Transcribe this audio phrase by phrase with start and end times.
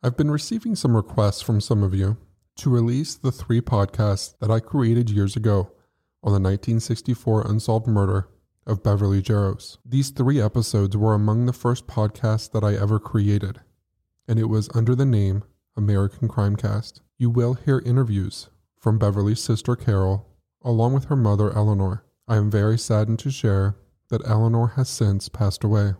[0.00, 2.18] I've been receiving some requests from some of you
[2.58, 5.72] to release the three podcasts that I created years ago
[6.22, 8.28] on the 1964 unsolved murder
[8.64, 9.78] of Beverly Jarosz.
[9.84, 13.60] These three episodes were among the first podcasts that I ever created,
[14.28, 15.42] and it was under the name
[15.76, 17.00] American Crimecast.
[17.18, 20.28] You will hear interviews from Beverly's sister Carol,
[20.62, 22.04] along with her mother Eleanor.
[22.28, 23.74] I am very saddened to share
[24.10, 25.94] that Eleanor has since passed away.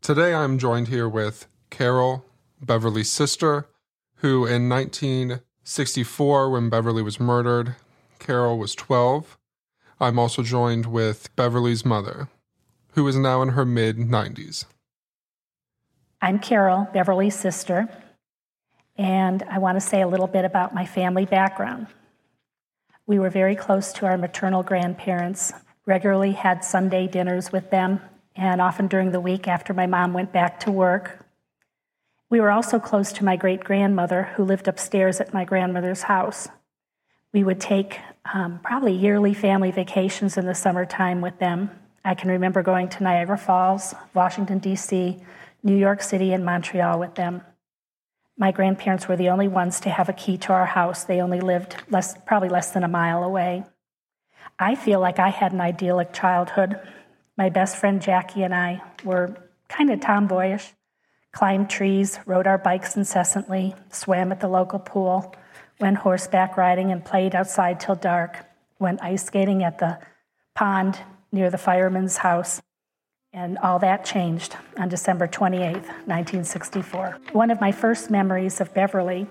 [0.00, 2.24] Today I am joined here with Carol,
[2.60, 3.66] Beverly's sister,
[4.16, 7.76] who in 1964, when Beverly was murdered,
[8.18, 9.36] Carol was 12.
[10.00, 12.28] I'm also joined with Beverly's mother,
[12.92, 14.64] who is now in her mid 90s.
[16.20, 17.88] I'm Carol, Beverly's sister,
[18.96, 21.88] and I want to say a little bit about my family background.
[23.06, 25.52] We were very close to our maternal grandparents,
[25.84, 28.00] regularly had Sunday dinners with them,
[28.34, 31.25] and often during the week after my mom went back to work,
[32.28, 36.48] we were also close to my great grandmother, who lived upstairs at my grandmother's house.
[37.32, 38.00] We would take
[38.32, 41.70] um, probably yearly family vacations in the summertime with them.
[42.04, 45.22] I can remember going to Niagara Falls, Washington, D.C.,
[45.62, 47.42] New York City, and Montreal with them.
[48.38, 51.04] My grandparents were the only ones to have a key to our house.
[51.04, 53.64] They only lived less, probably less than a mile away.
[54.58, 56.78] I feel like I had an idyllic childhood.
[57.36, 59.36] My best friend Jackie and I were
[59.68, 60.72] kind of tomboyish
[61.36, 65.34] climbed trees, rode our bikes incessantly, swam at the local pool,
[65.78, 68.46] went horseback riding, and played outside till dark,
[68.78, 69.98] went ice skating at the
[70.54, 70.98] pond
[71.30, 72.62] near the fireman's house.
[73.34, 77.18] And all that changed on December 28, 1964.
[77.32, 79.26] One of my first memories of Beverly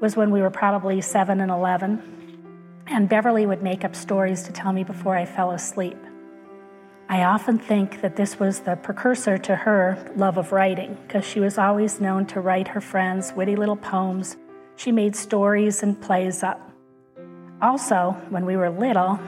[0.00, 4.52] was when we were probably 7 and 11, and Beverly would make up stories to
[4.52, 5.98] tell me before I fell asleep.
[7.08, 11.38] I often think that this was the precursor to her love of writing, because she
[11.38, 14.36] was always known to write her friends witty little poems.
[14.76, 16.70] She made stories and plays up.
[17.60, 19.20] Also, when we were little,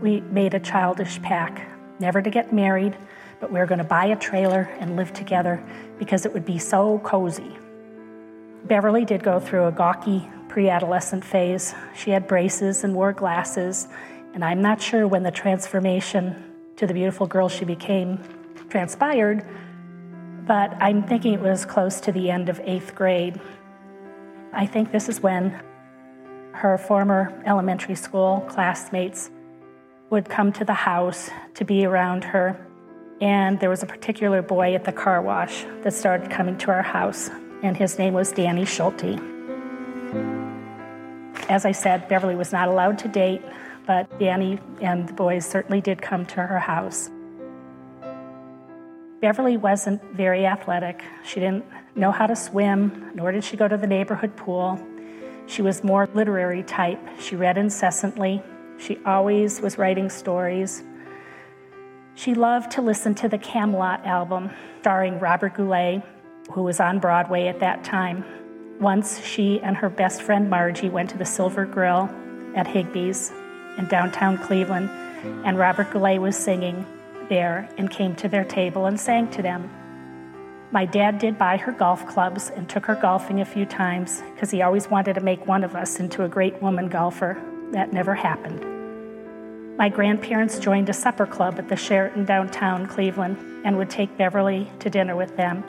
[0.00, 1.60] we made a childish pact
[1.98, 2.96] never to get married,
[3.40, 5.64] but we were going to buy a trailer and live together
[5.98, 7.56] because it would be so cozy.
[8.64, 11.74] Beverly did go through a gawky pre adolescent phase.
[11.96, 13.88] She had braces and wore glasses,
[14.34, 18.18] and I'm not sure when the transformation to the beautiful girl she became
[18.68, 19.46] transpired,
[20.46, 23.40] but I'm thinking it was close to the end of eighth grade.
[24.52, 25.60] I think this is when
[26.52, 29.30] her former elementary school classmates
[30.10, 32.66] would come to the house to be around her.
[33.20, 36.82] And there was a particular boy at the car wash that started coming to our
[36.82, 37.30] house,
[37.62, 39.18] and his name was Danny Schulte.
[41.48, 43.42] As I said, Beverly was not allowed to date,
[43.86, 47.10] but Danny and the boys certainly did come to her house.
[49.20, 51.02] Beverly wasn't very athletic.
[51.24, 54.80] She didn't know how to swim, nor did she go to the neighborhood pool.
[55.46, 57.00] She was more literary type.
[57.20, 58.42] She read incessantly.
[58.78, 60.82] She always was writing stories.
[62.14, 64.50] She loved to listen to the Camelot album,
[64.80, 66.02] starring Robert Goulet,
[66.50, 68.24] who was on Broadway at that time.
[68.80, 72.10] Once she and her best friend Margie went to the Silver Grill
[72.56, 73.32] at Higbee's
[73.78, 74.90] in downtown Cleveland,
[75.44, 76.86] and Robert Goulet was singing
[77.28, 79.70] there and came to their table and sang to them.
[80.72, 84.50] My dad did buy her golf clubs and took her golfing a few times because
[84.50, 87.40] he always wanted to make one of us into a great woman golfer.
[87.72, 88.66] That never happened.
[89.76, 94.70] My grandparents joined a supper club at the Sheraton downtown Cleveland and would take Beverly
[94.80, 95.64] to dinner with them.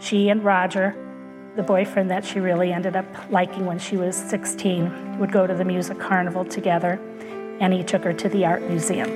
[0.00, 0.94] She and Roger,
[1.60, 5.52] the boyfriend that she really ended up liking when she was 16, would go to
[5.52, 6.98] the music carnival together
[7.60, 9.10] and he took her to the art museum.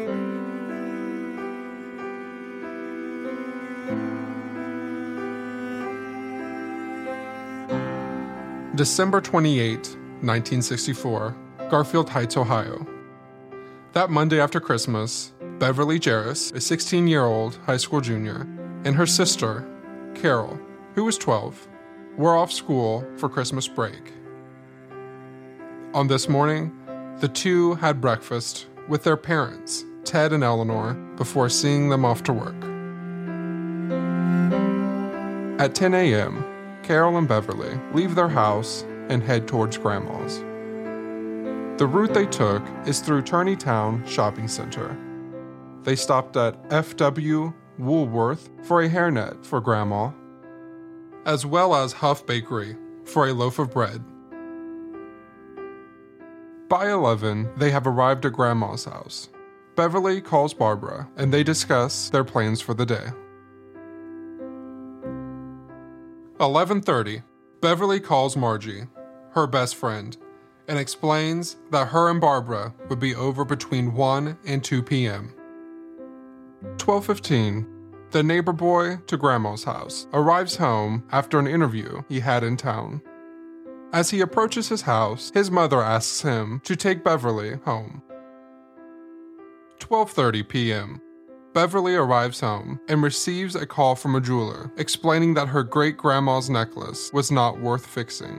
[8.74, 11.36] December 28, 1964,
[11.70, 12.86] Garfield Heights, Ohio.
[13.94, 18.46] That Monday after Christmas, Beverly Jarosz, a 16 year old high school junior,
[18.84, 19.66] and her sister,
[20.14, 20.60] Carol,
[20.94, 21.68] who was 12,
[22.16, 24.12] were off school for Christmas break.
[25.94, 26.72] On this morning,
[27.20, 32.32] the two had breakfast with their parents, Ted and Eleanor, before seeing them off to
[32.32, 32.54] work.
[35.60, 36.44] At 10 a.m.,
[36.82, 40.38] Carol and Beverly leave their house and head towards Grandma's.
[41.78, 44.96] The route they took is through Turney Town Shopping Center.
[45.82, 50.10] They stopped at FW Woolworth for a hairnet for Grandma,
[51.24, 54.02] as well as Huff Bakery for a loaf of bread.
[56.68, 59.28] By 11, they have arrived at Grandma's house.
[59.76, 63.08] Beverly calls Barbara and they discuss their plans for the day.
[66.40, 67.22] 11:30.
[67.60, 68.86] Beverly calls Margie,
[69.30, 70.16] her best friend,
[70.68, 75.32] and explains that her and Barbara would be over between 1 and 2 p.m.
[76.76, 77.73] 12:15.
[78.14, 83.02] The neighbor boy to grandma's house arrives home after an interview he had in town.
[83.92, 88.04] As he approaches his house, his mother asks him to take Beverly home.
[89.80, 91.00] 12:30 p.m.
[91.54, 96.48] Beverly arrives home and receives a call from a jeweler explaining that her great grandma's
[96.48, 98.38] necklace was not worth fixing.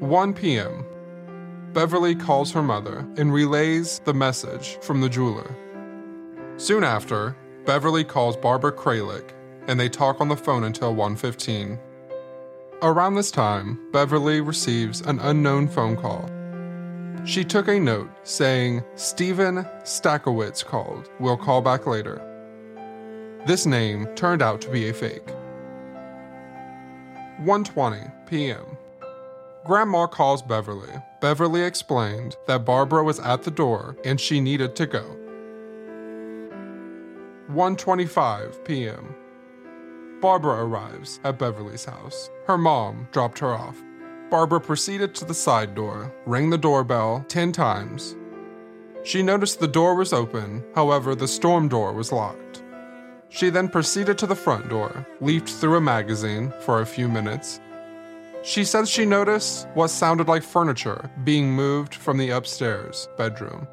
[0.00, 0.84] 1 p.m.
[1.72, 5.56] Beverly calls her mother and relays the message from the jeweler.
[6.62, 7.36] Soon after,
[7.66, 9.30] Beverly calls Barbara Kralik
[9.66, 11.78] and they talk on the phone until 1:15.
[12.82, 16.28] Around this time, Beverly receives an unknown phone call
[17.24, 21.08] she took a note saying, Stephen Stackowitz called.
[21.20, 22.20] We'll call back later.
[23.46, 25.26] This name turned out to be a fake.
[27.42, 28.76] 1:20 p.m.
[29.64, 30.92] Grandma calls Beverly.
[31.20, 35.21] Beverly explained that Barbara was at the door and she needed to go.
[37.50, 39.14] 1:25 p.m.
[40.20, 42.30] Barbara arrives at Beverly's house.
[42.46, 43.82] Her mom dropped her off.
[44.30, 48.16] Barbara proceeded to the side door, rang the doorbell 10 times.
[49.02, 52.62] She noticed the door was open, however, the storm door was locked.
[53.28, 57.60] She then proceeded to the front door, leafed through a magazine for a few minutes.
[58.44, 63.66] She says she noticed what sounded like furniture being moved from the upstairs bedroom.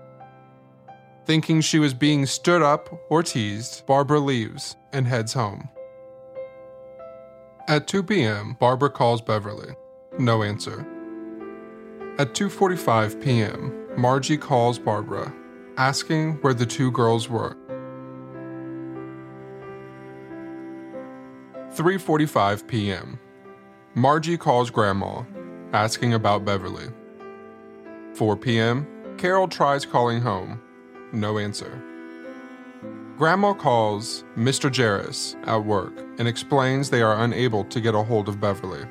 [1.30, 5.70] Thinking she was being stood up or teased, Barbara leaves and heads home.
[7.68, 9.76] At 2 p.m., Barbara calls Beverly.
[10.18, 10.80] No answer.
[12.18, 15.32] At 2:45 p.m., Margie calls Barbara,
[15.78, 17.56] asking where the two girls were.
[21.76, 23.20] 3:45 p.m.
[23.94, 25.22] Margie calls Grandma,
[25.74, 26.88] asking about Beverly.
[28.16, 28.88] 4 p.m.
[29.20, 30.60] Carol tries calling home.
[31.12, 31.82] No answer.
[33.18, 34.70] Grandma calls Mr.
[34.70, 38.86] Jarosz at work and explains they are unable to get a hold of Beverly.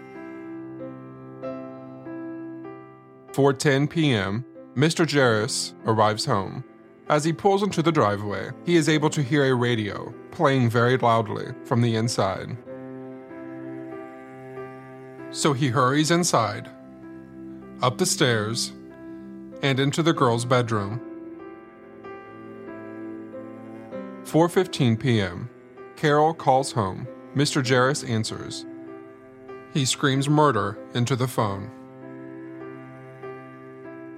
[3.33, 4.45] 4:10 p.m.,
[4.75, 5.07] Mr.
[5.07, 6.65] Jarosz arrives home.
[7.09, 10.99] As he pulls into the driveway, he is able to hear a radio playing very
[10.99, 12.57] loudly from the inside.
[15.31, 16.69] So he hurries inside,
[17.81, 18.73] up the stairs,
[19.63, 21.01] and into the girl's bedroom.
[24.29, 25.49] 4:15 p.m.
[25.97, 27.09] Carol calls home.
[27.35, 27.63] Mr.
[27.63, 28.67] Jarosz answers.
[29.73, 31.71] He screams murder into the phone.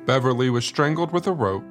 [0.06, 1.62] Beverly was strangled with a rope,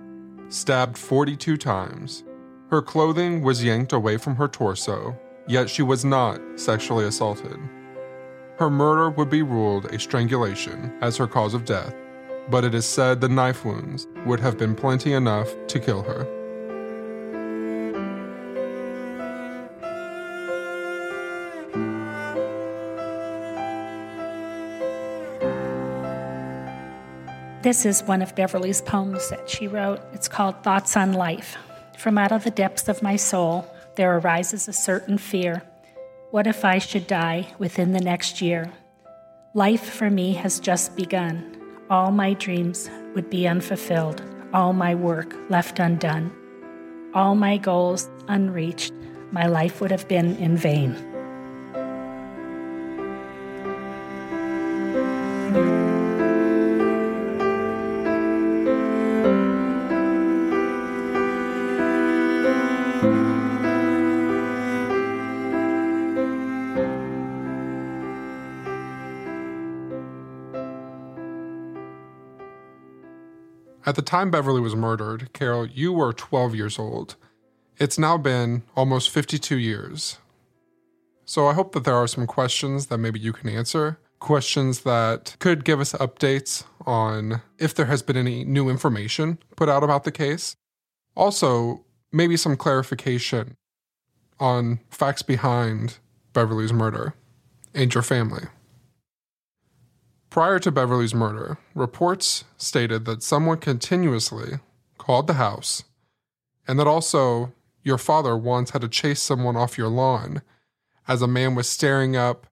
[0.47, 2.24] stabbed 42 times.
[2.69, 7.59] Her clothing was yanked away from her torso, yet she was not sexually assaulted.
[8.57, 11.94] Her murder would be ruled a strangulation as her cause of death,
[12.49, 16.39] but it is said the knife wounds would have been plenty enough to kill her.
[27.61, 29.99] This is one of Beverly's poems that she wrote.
[30.13, 31.57] It's called Thoughts on Life.
[31.97, 35.61] From out of the depths of my soul, there arises a certain fear.
[36.31, 38.71] What if I should die within the next year?
[39.54, 41.61] Life for me has just begun.
[41.89, 44.23] All my dreams would be unfulfilled,
[44.54, 46.31] all my work left undone,
[47.13, 48.94] all my goals unreached.
[49.31, 50.95] My life would have been in vain.
[73.90, 77.16] At the time Beverly was murdered, Carol, you were 12 years old.
[77.80, 80.19] It's now been almost 52 years.
[81.26, 85.36] So I hope that there are some questions that maybe you can answer, questions that
[85.40, 90.04] could give us updates on if there has been any new information put out about
[90.04, 90.56] the case.
[91.16, 93.56] Also, maybe some clarification
[94.40, 95.98] on facts behind
[96.34, 97.16] Beverly's murder.
[97.74, 98.44] and your family.
[100.30, 104.59] Prior to Beverly's murder, reports stated that someone continuously
[104.98, 105.83] called the house
[106.68, 110.44] and that also your father once had to chase someone off your lawn
[111.07, 112.45] as a man was staring up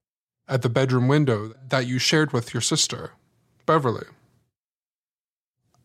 [0.48, 3.12] at the bedroom window that you shared with your sister,
[3.64, 4.06] Beverly.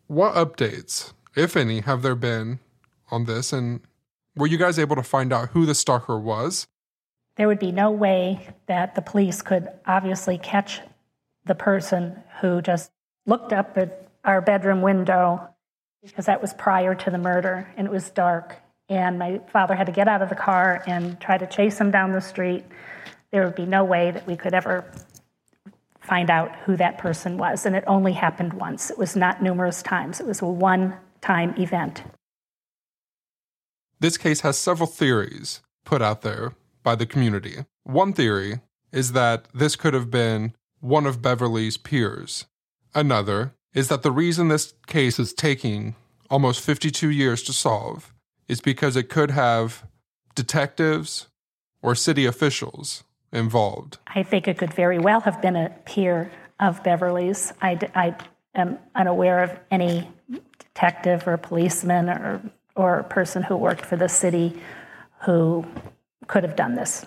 [0.08, 2.60] What updates, if any, have there been
[3.12, 3.54] on this?
[3.54, 3.82] And
[4.36, 6.66] were you guys able to find out who the stalker was?
[7.36, 10.82] There would be no way that the police could obviously catch
[11.46, 12.92] the person who just
[13.26, 15.50] looked up at our bedroom window
[16.02, 18.58] because that was prior to the murder and it was dark.
[18.90, 21.92] And my father had to get out of the car and try to chase him
[21.92, 22.64] down the street.
[23.32, 24.86] There would be no way that we could ever
[26.02, 27.66] find out who that person was.
[27.66, 31.56] And it only happened once, it was not numerous times, it was a one time
[31.58, 32.04] event.
[34.00, 37.66] This case has several theories put out there by the community.
[37.84, 38.60] One theory
[38.92, 42.46] is that this could have been one of Beverly's peers.
[42.94, 45.96] Another is that the reason this case is taking
[46.30, 48.14] almost 52 years to solve
[48.48, 49.88] is because it could have
[50.36, 51.28] detectives
[51.82, 53.98] or city officials involved.
[54.08, 57.54] I think it could very well have been a peer of Beverly's.
[57.62, 58.16] I, I
[58.54, 60.10] am unaware of any
[60.60, 62.42] detective or policeman or,
[62.76, 64.62] or person who worked for the city
[65.22, 65.66] who
[66.28, 67.06] could have done this.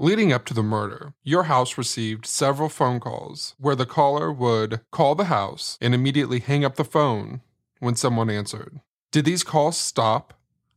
[0.00, 4.80] Leading up to the murder, your house received several phone calls where the caller would
[4.92, 7.40] call the house and immediately hang up the phone
[7.80, 8.80] when someone answered.
[9.10, 10.34] Did these calls stop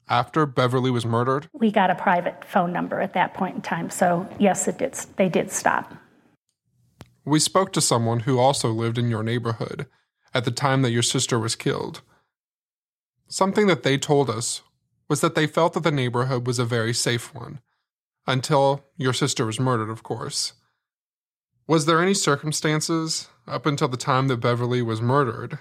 [0.09, 1.49] after Beverly was murdered?
[1.53, 4.93] We got a private phone number at that point in time, so yes, it did.
[5.17, 5.93] They did stop.
[7.23, 9.85] We spoke to someone who also lived in your neighborhood
[10.33, 12.01] at the time that your sister was killed.
[13.27, 14.63] Something that they told us
[15.07, 17.59] was that they felt that the neighborhood was a very safe one
[18.27, 20.53] until your sister was murdered, of course.
[21.67, 25.59] Was there any circumstances up until the time that Beverly was murdered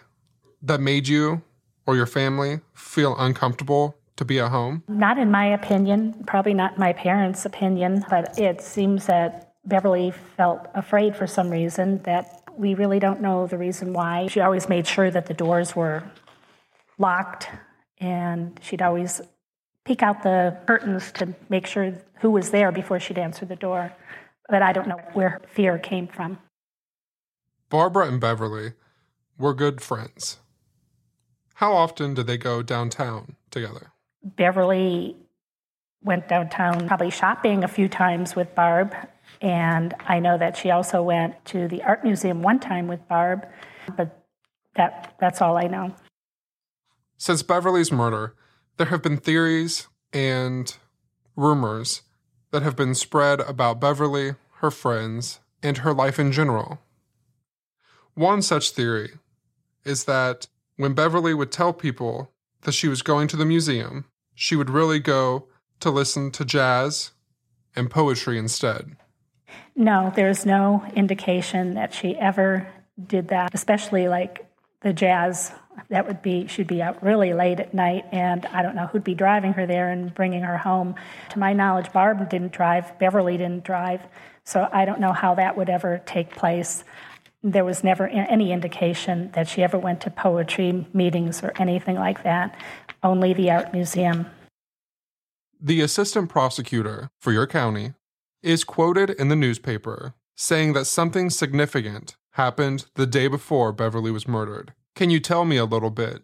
[0.62, 1.42] that made you
[1.86, 4.82] or your family feel uncomfortable to be at home?
[4.88, 10.66] Not in my opinion, probably not my parents' opinion, but it seems that Beverly felt
[10.74, 14.26] afraid for some reason that we really don't know the reason why.
[14.26, 16.02] She always made sure that the doors were
[16.98, 17.48] locked
[17.98, 19.20] and she'd always
[19.84, 23.92] peek out the curtains to make sure who was there before she'd answer the door.
[24.48, 26.38] But I don't know where fear came from.
[27.68, 28.72] Barbara and Beverly
[29.38, 30.38] were good friends.
[31.54, 33.92] How often did they go downtown together?
[34.22, 35.16] Beverly
[36.02, 38.94] went downtown probably shopping a few times with Barb.
[39.40, 43.46] And I know that she also went to the art museum one time with Barb,
[43.96, 44.24] but
[44.76, 45.94] that, that's all I know.
[47.16, 48.34] Since Beverly's murder,
[48.80, 50.78] there have been theories and
[51.36, 52.00] rumors
[52.50, 56.78] that have been spread about Beverly, her friends, and her life in general.
[58.14, 59.10] One such theory
[59.84, 60.46] is that
[60.76, 62.32] when Beverly would tell people
[62.62, 65.44] that she was going to the museum, she would really go
[65.80, 67.10] to listen to jazz
[67.76, 68.96] and poetry instead.
[69.76, 72.66] No, there's no indication that she ever
[73.06, 75.52] did that, especially like the jazz
[75.88, 79.04] that would be she'd be out really late at night and i don't know who'd
[79.04, 80.94] be driving her there and bringing her home.
[81.30, 84.00] To my knowledge barb didn't drive beverly didn't drive
[84.44, 86.84] so i don't know how that would ever take place.
[87.42, 92.22] There was never any indication that she ever went to poetry meetings or anything like
[92.24, 92.58] that
[93.02, 94.26] only the art museum.
[95.58, 97.94] The assistant prosecutor for your county
[98.42, 104.26] is quoted in the newspaper saying that something significant happened the day before beverly was
[104.26, 106.20] murdered can you tell me a little bit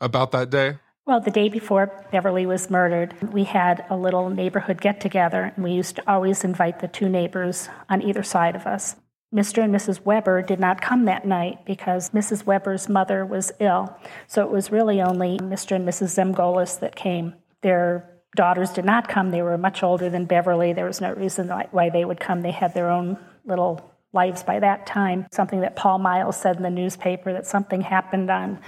[0.00, 0.78] about that day?
[1.04, 5.62] Well, the day before Beverly was murdered, we had a little neighborhood get together, and
[5.62, 8.96] we used to always invite the two neighbors on either side of us.
[9.34, 9.62] Mr.
[9.62, 10.06] and Mrs.
[10.06, 12.46] Weber did not come that night because Mrs.
[12.46, 13.94] Weber's mother was ill.
[14.26, 15.76] So it was really only Mr.
[15.76, 16.14] and Mrs.
[16.16, 17.34] Zemgolis that came.
[17.60, 19.32] Their daughters did not come.
[19.32, 20.72] They were much older than Beverly.
[20.72, 22.40] There was no reason why they would come.
[22.40, 25.26] They had their own little lives by that time.
[25.32, 28.60] Something that Paul Miles said in the newspaper that something happened on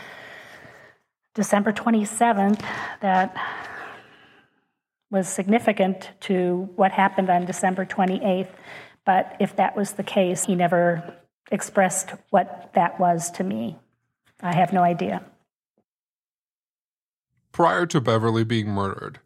[1.34, 2.62] December 27th
[3.00, 3.36] that
[5.10, 8.48] was significant to what happened on December 28th.
[9.04, 11.14] But if that was the case, he never
[11.50, 13.78] expressed what that was to me.
[14.42, 15.22] I have no idea.
[17.52, 19.20] Prior to Beverly being murdered,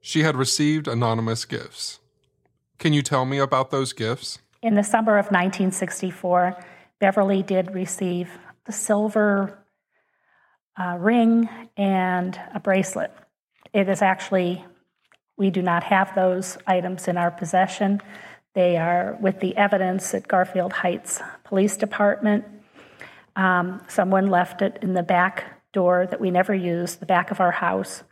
[0.00, 1.98] she had received anonymous gifts.
[2.78, 4.38] Can you tell me about those gifts?
[4.60, 6.56] In the summer of 1964,
[6.98, 8.28] Beverly did receive
[8.64, 9.56] the silver
[10.76, 13.12] uh, ring and a bracelet.
[13.72, 14.64] It is actually
[15.36, 18.00] We do not have those items in our possession.
[18.54, 22.44] They are with the evidence at Garfield Heights Police Department.
[23.36, 27.38] Um, someone left it in the back door that we never used, the back of
[27.38, 28.02] our house.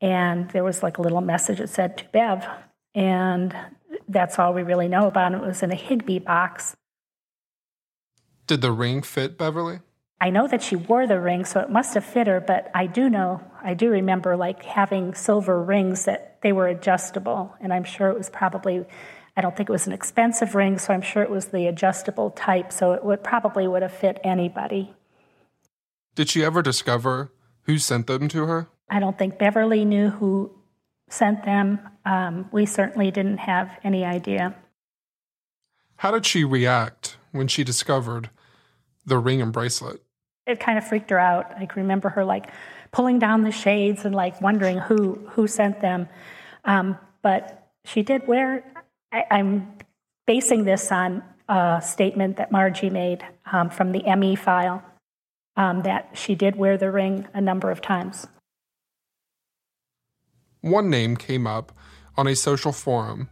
[0.00, 2.46] And there was like a little message that said to Bev.
[2.94, 3.52] And
[4.08, 5.36] that's all we really know about it.
[5.36, 6.74] It was in a Higbee box.
[8.46, 9.80] Did the ring fit Beverly?
[10.20, 12.86] I know that she wore the ring, so it must have fit her, but I
[12.86, 17.84] do know, I do remember like having silver rings that they were adjustable, and I'm
[17.84, 18.84] sure it was probably,
[19.36, 22.30] I don't think it was an expensive ring, so I'm sure it was the adjustable
[22.32, 24.94] type, so it would probably would have fit anybody.
[26.14, 27.32] Did she ever discover
[27.62, 28.68] who sent them to her?
[28.90, 30.50] I don't think Beverly knew who
[31.10, 31.78] sent them.
[32.06, 34.54] Um, we certainly didn't have any idea.
[35.96, 38.30] How did she react when she discovered
[39.04, 40.02] the ring and bracelet?
[40.50, 41.52] it kind of freaked her out.
[41.52, 42.46] I remember her like
[42.92, 46.08] pulling down the shades and like wondering who who sent them.
[46.64, 48.64] Um, but she did wear.
[49.12, 49.72] I, am
[50.26, 54.82] basing this on a statement that Margie made um, from the ME file
[55.56, 58.26] um, that she did wear the ring a number of times.
[60.62, 61.72] One name came up
[62.18, 63.30] on a social forum,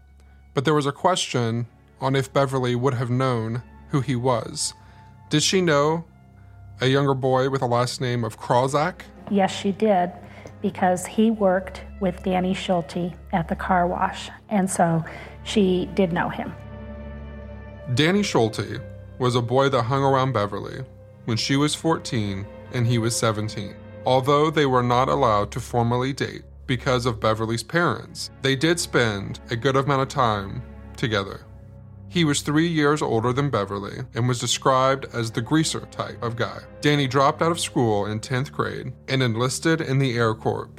[0.55, 1.67] but there was a question
[2.01, 4.73] on if Beverly would have known who he was.
[5.29, 6.07] Did she know
[6.81, 9.03] a younger boy with a last name of Krawzak?
[9.31, 10.11] Yes, she did,
[10.63, 15.05] because he worked with Danny Schulte at the car wash, and so
[15.45, 16.55] she did know him.
[17.95, 18.81] Danny Schulte
[19.19, 20.83] was a boy that hung around Beverly
[21.27, 23.75] when she was 14 and he was 17.
[24.07, 29.41] Although they were not allowed to formally date because of Beverly's parents, they did spend
[29.51, 30.63] a good amount of time
[30.97, 31.41] together.
[32.11, 36.37] He was three years older than Beverly and was described as the greaser type of
[36.37, 36.61] guy.
[36.81, 40.71] Danny dropped out of school in 10th grade and enlisted in the Air Corps.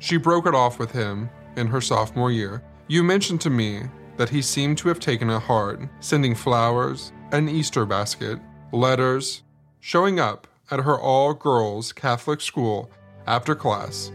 [0.00, 2.62] She broke it off with him in her sophomore year.
[2.88, 3.84] You mentioned to me
[4.16, 8.38] that he seemed to have taken it hard, sending flowers, an Easter basket,
[8.72, 9.42] letters,
[9.80, 12.90] showing up at her all girls Catholic school
[13.26, 14.10] after class.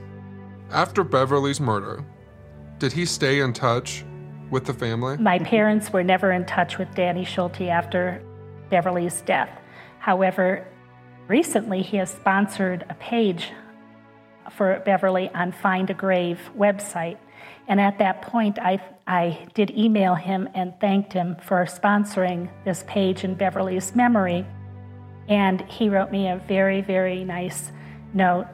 [0.72, 2.04] After Beverly's murder,
[2.78, 4.04] did he stay in touch
[4.52, 5.18] with the family?
[5.18, 8.22] My parents were never in touch with Danny Schulte after
[8.70, 9.50] Beverly's death.
[10.00, 10.68] However,
[11.28, 13.52] recently he has sponsored a page
[14.52, 17.18] for Beverly on Find a Grave website.
[17.70, 22.84] And at that point, I, I did email him and thanked him for sponsoring this
[22.88, 24.46] page in Beverly's memory.
[25.30, 27.72] And he wrote me a very, very nice
[28.14, 28.48] note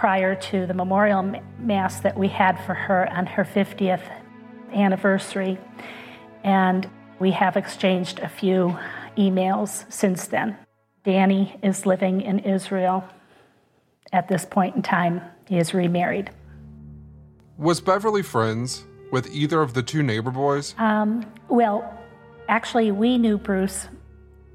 [0.00, 1.22] prior to the memorial
[1.58, 4.00] mass that we had for her on her 50th
[4.72, 5.58] anniversary,
[6.42, 8.74] and we have exchanged a few
[9.18, 10.56] emails since then.
[11.04, 13.04] Danny is living in Israel
[14.10, 15.20] at this point in time.
[15.46, 16.30] He is remarried.
[17.58, 20.74] Was Beverly friends with either of the two neighbor boys?
[20.78, 22.00] Um, well,
[22.48, 23.86] actually, we knew Bruce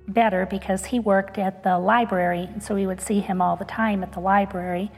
[0.08, 3.66] better because he worked at the library, and so we would see him all the
[3.66, 4.92] time at the library.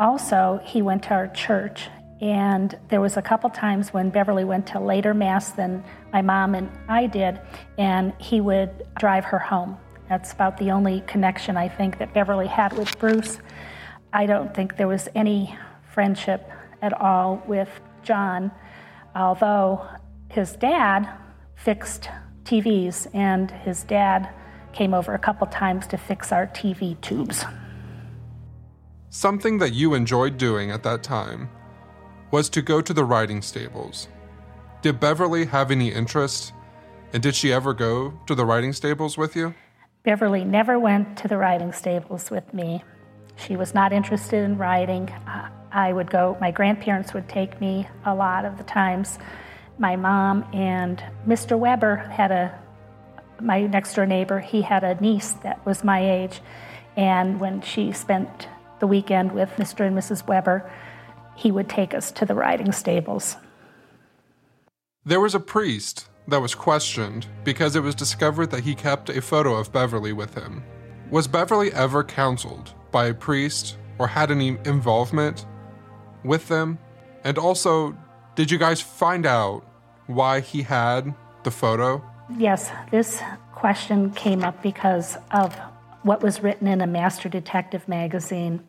[0.00, 1.88] Also, he went to our church
[2.20, 6.54] and there was a couple times when Beverly went to later mass than my mom
[6.54, 7.40] and I did,
[7.78, 9.78] and he would drive her home.
[10.08, 13.38] That's about the only connection I think that Beverly had with Bruce.
[14.12, 15.56] I don't think there was any
[15.94, 16.50] friendship
[16.82, 17.70] at all with
[18.02, 18.50] John,
[19.14, 19.86] although
[20.28, 21.08] his dad
[21.56, 22.10] fixed
[22.44, 24.28] TVs, and his dad
[24.72, 27.44] came over a couple times to fix our TV tubes.
[29.12, 31.50] Something that you enjoyed doing at that time
[32.30, 34.06] was to go to the riding stables.
[34.82, 36.52] Did Beverly have any interest?
[37.12, 39.52] And did she ever go to the riding stables with you?
[40.04, 42.84] Beverly never went to the riding stables with me.
[43.34, 45.10] She was not interested in riding.
[45.10, 49.18] Uh, I would go, my grandparents would take me a lot of the times.
[49.76, 51.58] My mom and Mr.
[51.58, 52.56] Weber had a,
[53.40, 56.40] my next door neighbor, he had a niece that was my age.
[56.96, 58.46] And when she spent
[58.80, 59.86] the weekend with Mr.
[59.86, 60.26] and Mrs.
[60.26, 60.70] Weber,
[61.36, 63.36] he would take us to the riding stables.
[65.04, 69.22] There was a priest that was questioned because it was discovered that he kept a
[69.22, 70.62] photo of Beverly with him.
[71.10, 75.46] Was Beverly ever counseled by a priest or had any involvement
[76.24, 76.78] with them?
[77.24, 77.96] And also,
[78.34, 79.64] did you guys find out
[80.06, 82.04] why he had the photo?
[82.36, 83.20] Yes, this
[83.54, 85.54] question came up because of
[86.02, 88.66] what was written in a Master Detective magazine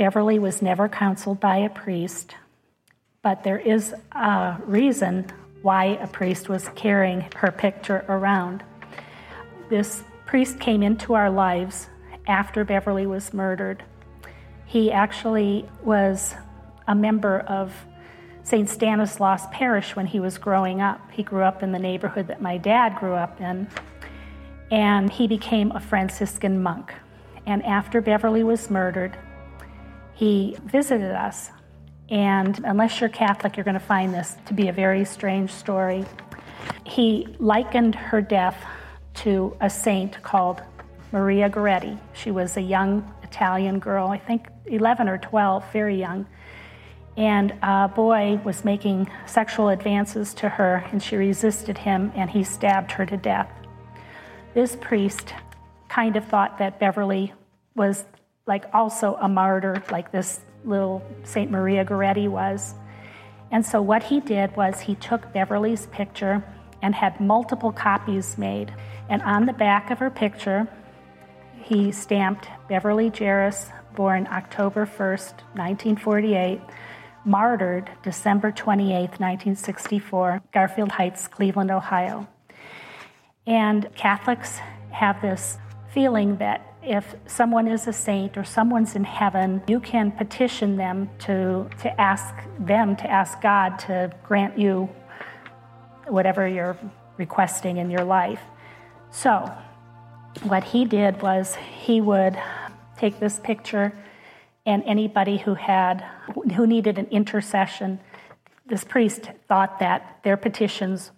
[0.00, 2.34] Beverly was never counseled by a priest,
[3.20, 5.26] but there is a reason
[5.60, 8.64] why a priest was carrying her picture around.
[9.68, 11.90] This priest came into our lives
[12.26, 13.84] after Beverly was murdered.
[14.64, 16.34] He actually was
[16.88, 17.70] a member of
[18.42, 18.70] St.
[18.70, 21.10] Stanislaus Parish when he was growing up.
[21.10, 23.68] He grew up in the neighborhood that my dad grew up in,
[24.70, 26.94] and he became a Franciscan monk.
[27.44, 29.18] And after Beverly was murdered,
[30.20, 31.50] he visited us.
[32.10, 36.04] And unless you're Catholic, you're going to find this to be a very strange story.
[36.84, 38.62] He likened her death
[39.14, 40.60] to a saint called
[41.10, 41.98] Maria Goretti.
[42.12, 46.26] She was a young Italian girl, I think 11 or 12, very young.
[47.16, 52.44] And a boy was making sexual advances to her, and she resisted him, and he
[52.44, 53.50] stabbed her to death.
[54.52, 55.32] This priest
[55.88, 57.32] kind of thought that Beverly
[57.74, 58.04] was
[58.46, 61.50] like also a martyr, like this little St.
[61.50, 62.74] Maria Goretti was.
[63.50, 66.44] And so what he did was he took Beverly's picture
[66.82, 68.72] and had multiple copies made.
[69.08, 70.68] And on the back of her picture,
[71.62, 76.60] he stamped Beverly Jarosz, born October 1st, 1948,
[77.24, 82.26] martyred December 28, 1964, Garfield Heights, Cleveland, Ohio.
[83.46, 84.58] And Catholics
[84.90, 85.58] have this
[85.92, 91.10] feeling that if someone is a saint or someone's in heaven, you can petition them
[91.20, 94.88] to, to ask them to ask God to grant you
[96.06, 96.76] whatever you're
[97.16, 98.40] requesting in your life.
[99.10, 99.52] So,
[100.44, 102.38] what he did was he would
[102.96, 103.92] take this picture
[104.64, 106.04] and anybody who had
[106.54, 107.98] who needed an intercession
[108.70, 111.10] this priest thought that their petitions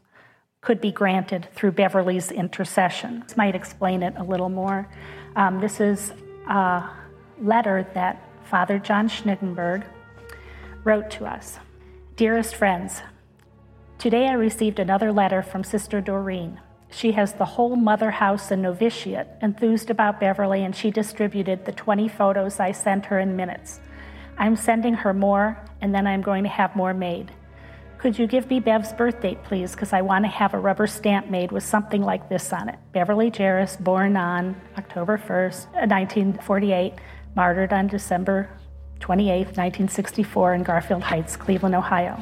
[0.63, 4.89] could be granted through beverly's intercession this might explain it a little more
[5.37, 6.13] um, this is
[6.49, 6.89] a
[7.41, 9.85] letter that father john schnittenberg
[10.85, 11.59] wrote to us
[12.17, 13.03] dearest friends
[13.99, 16.59] today i received another letter from sister doreen
[16.95, 21.73] she has the whole mother house and novitiate enthused about Beverly, and she distributed the
[21.73, 23.81] 20 photos I sent her in minutes.
[24.39, 27.33] I'm sending her more, and then I'm going to have more made.
[28.03, 29.77] Could you give me Bev's birth date, please?
[29.77, 32.77] Because I want to have a rubber stamp made with something like this on it
[32.93, 36.97] Beverly Jarosz, born on October 1st, 1948, uh,
[37.37, 38.51] martyred on December
[38.99, 42.21] 28, 1964, in Garfield Heights, Cleveland, Ohio.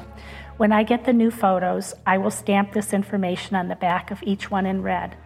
[0.58, 4.22] When I get the new photos, I will stamp this information on the back of
[4.22, 5.16] each one in red.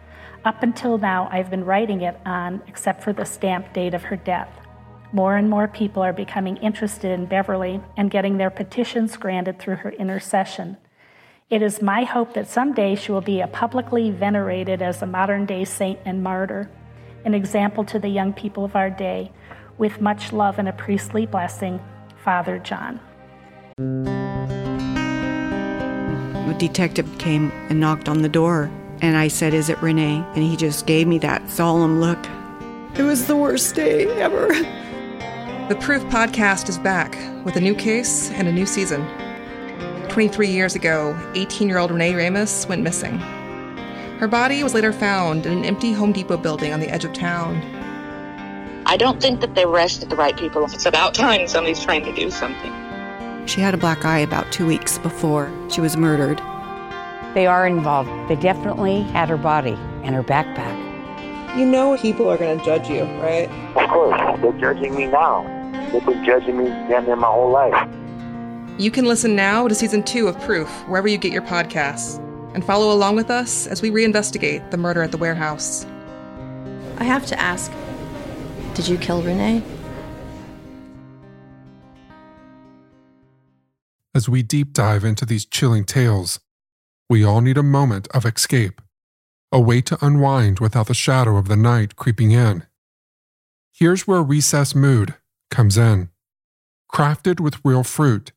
[0.45, 4.15] Up until now, I've been writing it on, except for the stamp date of her
[4.15, 4.64] death.
[5.11, 9.77] More and more people are becoming interested in Beverly and getting their petitions granted through
[9.77, 10.77] her intercession.
[11.49, 15.63] It is my hope that someday she will be publicly venerated as a modern day
[15.65, 16.69] saint and martyr,
[17.23, 19.31] an example to the young people of our day.
[19.77, 21.79] With much love and a priestly blessing,
[22.23, 22.99] Father John
[26.55, 28.71] a detective came and knocked on the door.
[29.01, 30.23] And I said, Is it Renee?
[30.35, 32.19] And he just gave me that solemn look.
[32.97, 34.53] It was the worst day ever.
[35.67, 39.03] The Proof podcast is back with a new case and a new season.
[40.09, 43.17] 23 years ago, 18 year old Renee Ramos went missing.
[44.19, 47.13] Her body was later found in an empty Home Depot building on the edge of
[47.13, 47.55] town.
[48.85, 50.65] I don't think that they arrested the right people.
[50.65, 53.47] It's about time somebody's trying to do something.
[53.47, 56.37] She had a black eye about two weeks before she was murdered.
[57.33, 58.29] They are involved.
[58.29, 61.57] They definitely had her body and her backpack.
[61.57, 63.49] You know people are going to judge you, right?
[63.75, 64.39] Of course.
[64.41, 65.54] They're judging me now.
[65.95, 67.89] They've been judging me damn near my whole life.
[68.77, 72.19] You can listen now to season two of Proof, wherever you get your podcasts,
[72.53, 75.85] and follow along with us as we reinvestigate the murder at the warehouse.
[76.97, 77.71] I have to ask
[78.73, 79.63] Did you kill Renee?
[84.13, 86.41] As we deep dive into these chilling tales,
[87.09, 88.81] we all need a moment of escape,
[89.49, 92.65] a way to unwind without the shadow of the night creeping in.
[93.71, 95.15] Here's where Recess Mood
[95.49, 96.09] comes in.
[96.93, 98.31] Crafted with real fruit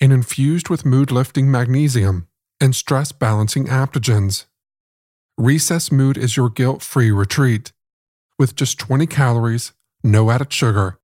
[0.00, 2.28] and infused with mood lifting magnesium
[2.60, 4.46] and stress balancing adaptogens.
[5.38, 7.72] Recess Mood is your guilt free retreat.
[8.38, 10.98] With just 20 calories, no added sugar,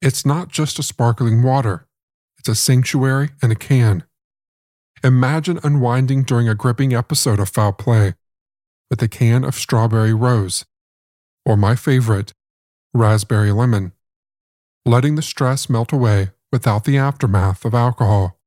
[0.00, 1.88] it's not just a sparkling water
[2.38, 4.04] it's a sanctuary and a can.
[5.04, 8.14] Imagine unwinding during a gripping episode of foul play
[8.90, 10.64] with a can of strawberry rose,
[11.44, 12.32] or my favorite,
[12.94, 13.92] raspberry lemon,
[14.88, 18.40] letting the stress melt away without the aftermath of alcohol.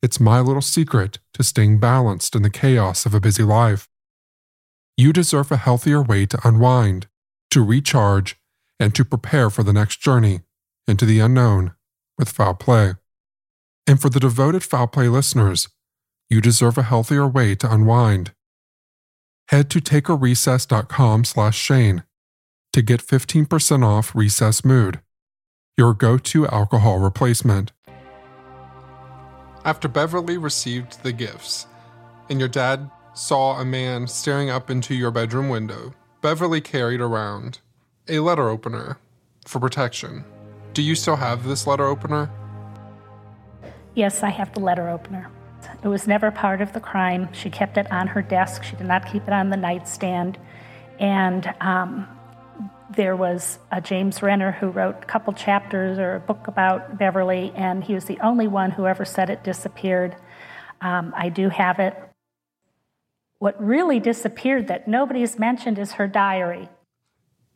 [0.00, 3.88] It's my little secret to staying balanced in the chaos of a busy life.
[4.96, 7.08] You deserve a healthier way to unwind,
[7.50, 8.38] to recharge,
[8.78, 10.40] and to prepare for the next journey
[10.86, 11.72] into the unknown
[12.16, 12.94] with foul play.
[13.86, 15.68] And for the devoted foul play listeners,
[16.28, 18.32] you deserve a healthier way to unwind.
[19.48, 22.04] Head to takearecess.com slash Shane
[22.72, 25.00] to get 15% off Recess Mood,
[25.76, 27.72] your go-to alcohol replacement.
[29.64, 31.66] After Beverly received the gifts,
[32.28, 37.58] and your dad saw a man staring up into your bedroom window, Beverly carried around
[38.08, 38.98] a letter opener
[39.46, 40.24] for protection.
[40.74, 42.30] Do you still have this letter opener?
[43.94, 45.30] Yes, I have the letter opener.
[45.82, 47.32] It was never part of the crime.
[47.32, 48.62] She kept it on her desk.
[48.62, 50.38] She did not keep it on the nightstand.
[50.98, 52.06] And um,
[52.96, 57.52] there was a James Renner who wrote a couple chapters or a book about Beverly,
[57.54, 60.16] and he was the only one who ever said it disappeared.
[60.80, 61.94] Um, I do have it.
[63.38, 66.68] What really disappeared that nobody's mentioned is her diary.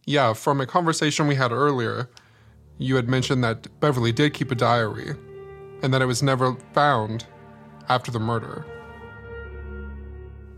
[0.06, 2.08] Yeah, from a conversation we had earlier,
[2.78, 5.16] you had mentioned that Beverly did keep a diary
[5.82, 7.26] and that it was never found
[7.88, 8.64] after the murder.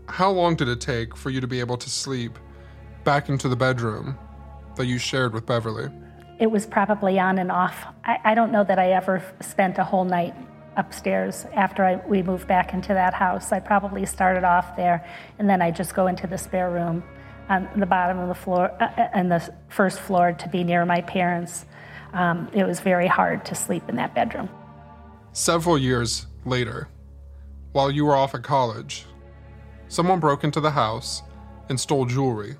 [0.07, 2.37] How long did it take for you to be able to sleep
[3.03, 4.17] back into the bedroom
[4.77, 5.91] that you shared with Beverly?
[6.39, 7.85] It was probably on and off.
[8.03, 10.35] I, I don't know that I ever spent a whole night
[10.77, 13.51] upstairs after I, we moved back into that house.
[13.51, 15.05] I probably started off there,
[15.39, 17.03] and then I just go into the spare room
[17.49, 20.85] on the bottom of the floor uh, uh and the first floor to be near
[20.85, 21.65] my parents.
[22.13, 24.49] Um, it was very hard to sleep in that bedroom.
[25.33, 26.87] Several years later,
[27.73, 29.05] while you were off at college,
[29.87, 31.21] someone broke into the house
[31.69, 32.55] and stole jewelry.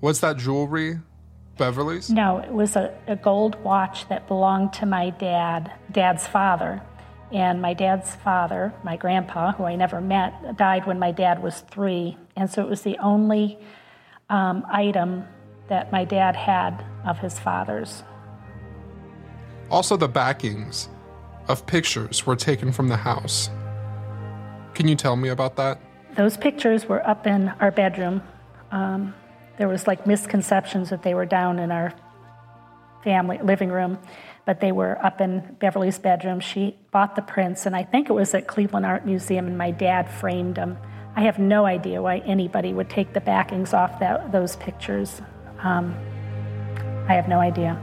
[0.00, 1.00] Was that jewelry
[1.56, 2.10] Beverly's?
[2.10, 6.82] No, it was a, a gold watch that belonged to my dad, dad's father.
[7.30, 11.60] And my dad's father, my grandpa, who I never met, died when my dad was
[11.70, 12.18] three.
[12.36, 13.58] And so it was the only
[14.28, 15.24] um, item
[15.68, 18.02] that my dad had of his father's.
[19.70, 20.90] Also, the backings
[21.48, 23.48] of pictures were taken from the house.
[24.74, 25.80] Can you tell me about that?
[26.14, 28.22] Those pictures were up in our bedroom.
[28.70, 29.14] Um,
[29.58, 31.92] there was like misconceptions that they were down in our
[33.02, 33.98] family living room,
[34.44, 36.40] but they were up in Beverly's bedroom.
[36.40, 39.70] She bought the prints, and I think it was at Cleveland Art Museum, and my
[39.70, 40.78] dad framed them.
[41.14, 45.20] I have no idea why anybody would take the backings off that, those pictures.
[45.60, 45.94] Um,
[47.08, 47.82] I have no idea.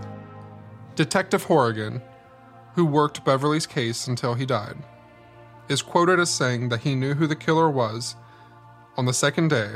[0.96, 2.02] Detective Horrigan,
[2.74, 4.78] who worked Beverly's case until he died,
[5.70, 8.16] is quoted as saying that he knew who the killer was
[8.98, 9.76] on the second day,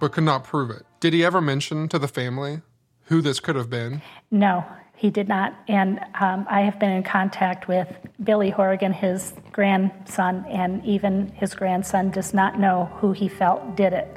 [0.00, 0.84] but could not prove it.
[1.04, 2.62] Did he ever mention to the family
[3.08, 4.00] who this could have been?
[4.30, 4.64] No,
[4.96, 5.54] he did not.
[5.68, 11.54] And um, I have been in contact with Billy Horrigan, his grandson, and even his
[11.54, 14.16] grandson does not know who he felt did it.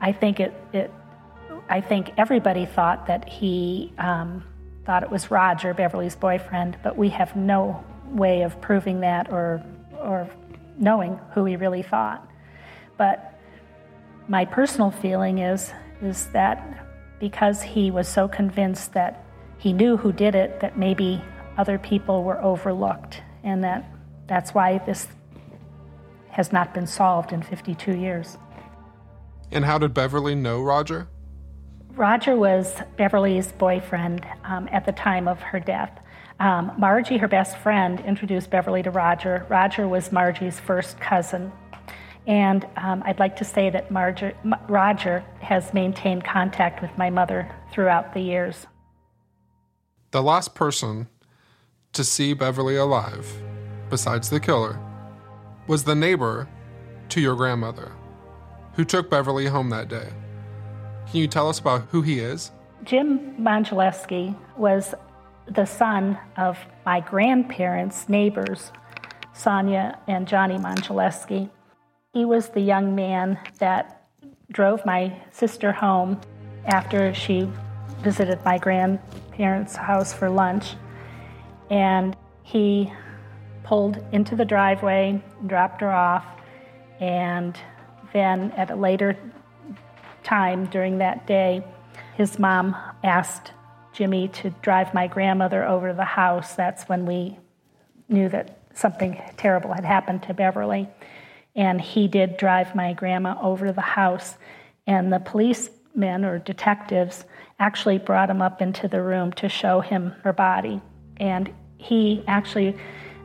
[0.00, 0.54] I think it.
[0.72, 0.92] it
[1.68, 4.44] I think everybody thought that he um,
[4.86, 9.64] thought it was Roger, Beverly's boyfriend, but we have no way of proving that or
[9.98, 10.30] or
[10.78, 12.24] knowing who he really thought.
[12.96, 13.36] But
[14.28, 16.86] my personal feeling is is that
[17.18, 19.24] because he was so convinced that
[19.58, 21.22] he knew who did it, that maybe
[21.58, 23.84] other people were overlooked, and that
[24.26, 25.06] that's why this
[26.30, 28.38] has not been solved in 52 years.
[29.52, 31.08] And how did Beverly know Roger?
[31.90, 35.90] Roger was Beverly's boyfriend um, at the time of her death.
[36.38, 39.44] Um, Margie, her best friend, introduced Beverly to Roger.
[39.50, 41.52] Roger was Margie's first cousin.
[42.26, 44.34] And um, I'd like to say that Marger,
[44.68, 48.66] Roger has maintained contact with my mother throughout the years.
[50.10, 51.08] The last person
[51.92, 53.26] to see Beverly alive,
[53.88, 54.78] besides the killer,
[55.66, 56.48] was the neighbor
[57.10, 57.92] to your grandmother,
[58.74, 60.08] who took Beverly home that day.
[61.10, 62.52] Can you tell us about who he is?
[62.84, 64.94] Jim Mongelewski was
[65.46, 68.72] the son of my grandparents' neighbors,
[69.32, 71.50] Sonia and Johnny Mongelewski.
[72.12, 74.02] He was the young man that
[74.50, 76.20] drove my sister home
[76.66, 77.48] after she
[78.00, 80.74] visited my grandparents' house for lunch.
[81.70, 82.92] And he
[83.62, 86.26] pulled into the driveway, dropped her off,
[86.98, 87.56] and
[88.12, 89.16] then at a later
[90.24, 91.64] time during that day,
[92.16, 93.52] his mom asked
[93.92, 96.56] Jimmy to drive my grandmother over to the house.
[96.56, 97.38] That's when we
[98.08, 100.88] knew that something terrible had happened to Beverly.
[101.54, 104.36] And he did drive my grandma over to the house.
[104.86, 107.24] And the policemen or detectives
[107.58, 110.80] actually brought him up into the room to show him her body.
[111.18, 112.76] And he actually,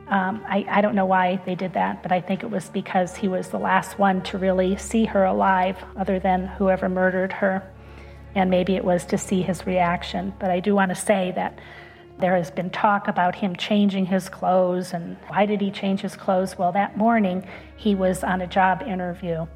[0.08, 3.16] um, I, I don't know why they did that, but I think it was because
[3.16, 7.72] he was the last one to really see her alive, other than whoever murdered her.
[8.34, 10.34] And maybe it was to see his reaction.
[10.38, 11.58] But I do want to say that
[12.18, 16.16] there has been talk about him changing his clothes and why did he change his
[16.16, 16.56] clothes?
[16.56, 19.46] Well, that morning he was on a job interview.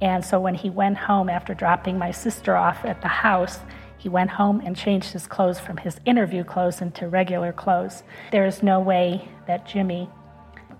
[0.00, 3.60] And so when he went home after dropping my sister off at the house,
[3.98, 8.02] he went home and changed his clothes from his interview clothes into regular clothes.
[8.30, 10.08] There is no way that Jimmy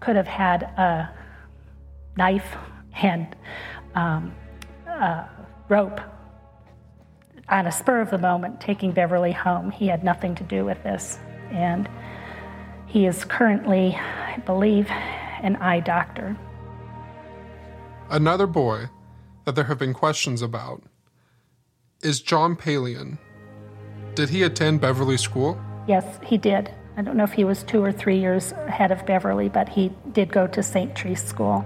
[0.00, 1.10] could have had a
[2.16, 2.56] knife
[3.02, 3.34] and
[3.94, 4.34] um,
[4.86, 5.28] a
[5.68, 6.00] rope
[7.48, 9.70] on a spur of the moment taking Beverly home.
[9.70, 11.18] He had nothing to do with this.
[11.50, 11.88] And
[12.86, 16.36] he is currently, I believe, an eye doctor.
[18.10, 18.88] Another boy
[19.44, 20.82] that there have been questions about
[22.02, 23.18] is John Palian.
[24.14, 25.60] Did he attend Beverly School?
[25.86, 26.72] Yes, he did.
[26.96, 29.92] I don't know if he was two or three years ahead of Beverly, but he
[30.12, 30.98] did go to St.
[30.98, 31.64] Therese School.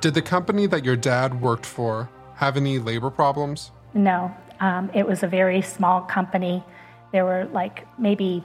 [0.00, 3.72] Did the company that your dad worked for have any labor problems?
[3.94, 6.64] No, um, it was a very small company.
[7.12, 8.44] There were like maybe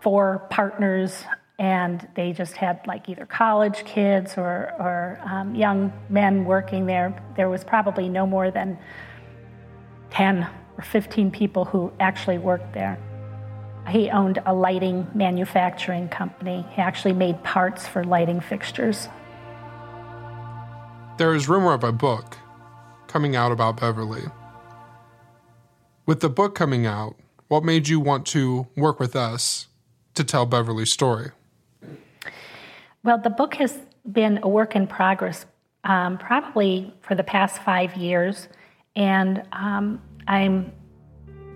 [0.00, 1.24] four partners,
[1.58, 7.20] and they just had like either college kids or, or um, young men working there.
[7.36, 8.78] There was probably no more than
[10.10, 12.98] 10 or 15 people who actually worked there.
[13.88, 16.64] He owned a lighting manufacturing company.
[16.74, 19.08] He actually made parts for lighting fixtures.
[21.16, 22.36] There is rumor of a book
[23.08, 24.22] coming out about Beverly.
[26.08, 27.16] With the book coming out,
[27.48, 29.66] what made you want to work with us
[30.14, 31.32] to tell Beverly's story?
[33.04, 33.76] Well, the book has
[34.10, 35.44] been a work in progress
[35.84, 38.48] um, probably for the past five years,
[38.96, 40.72] and um, I'm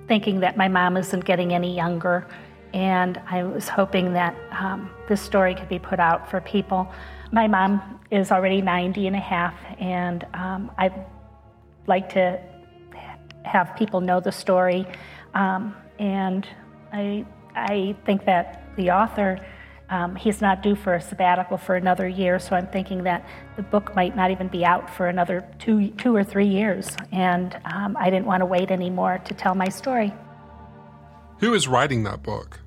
[0.06, 2.28] thinking that my mom isn't getting any younger,
[2.74, 6.92] and I was hoping that um, this story could be put out for people.
[7.32, 11.06] My mom is already 90 and a half, and um, I'd
[11.86, 12.38] like to
[13.44, 14.86] have people know the story.
[15.34, 16.46] Um, and
[16.92, 17.24] I,
[17.54, 19.38] I think that the author,
[19.90, 23.26] um, he's not due for a sabbatical for another year, so I'm thinking that
[23.56, 26.96] the book might not even be out for another two, two or three years.
[27.12, 30.12] And um, I didn't want to wait anymore to tell my story.
[31.38, 32.60] Who is writing that book?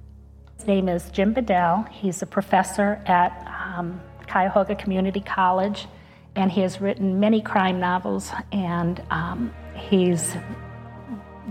[0.58, 1.88] His name is Jim Bedell.
[1.92, 5.88] He's a professor at um, Cuyahoga Community College,
[6.36, 10.36] and he has written many crime novels, and um, he's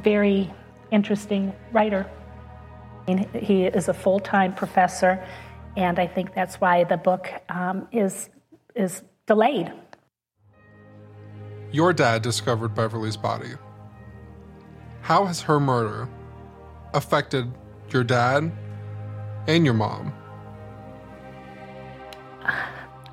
[0.02, 0.52] very
[0.90, 2.08] interesting writer.
[3.34, 5.24] He is a full time professor,
[5.76, 8.30] and I think that's why the book um, is,
[8.74, 9.72] is delayed.
[11.72, 13.50] Your dad discovered Beverly's body.
[15.02, 16.08] How has her murder
[16.94, 17.52] affected
[17.90, 18.50] your dad
[19.46, 20.14] and your mom?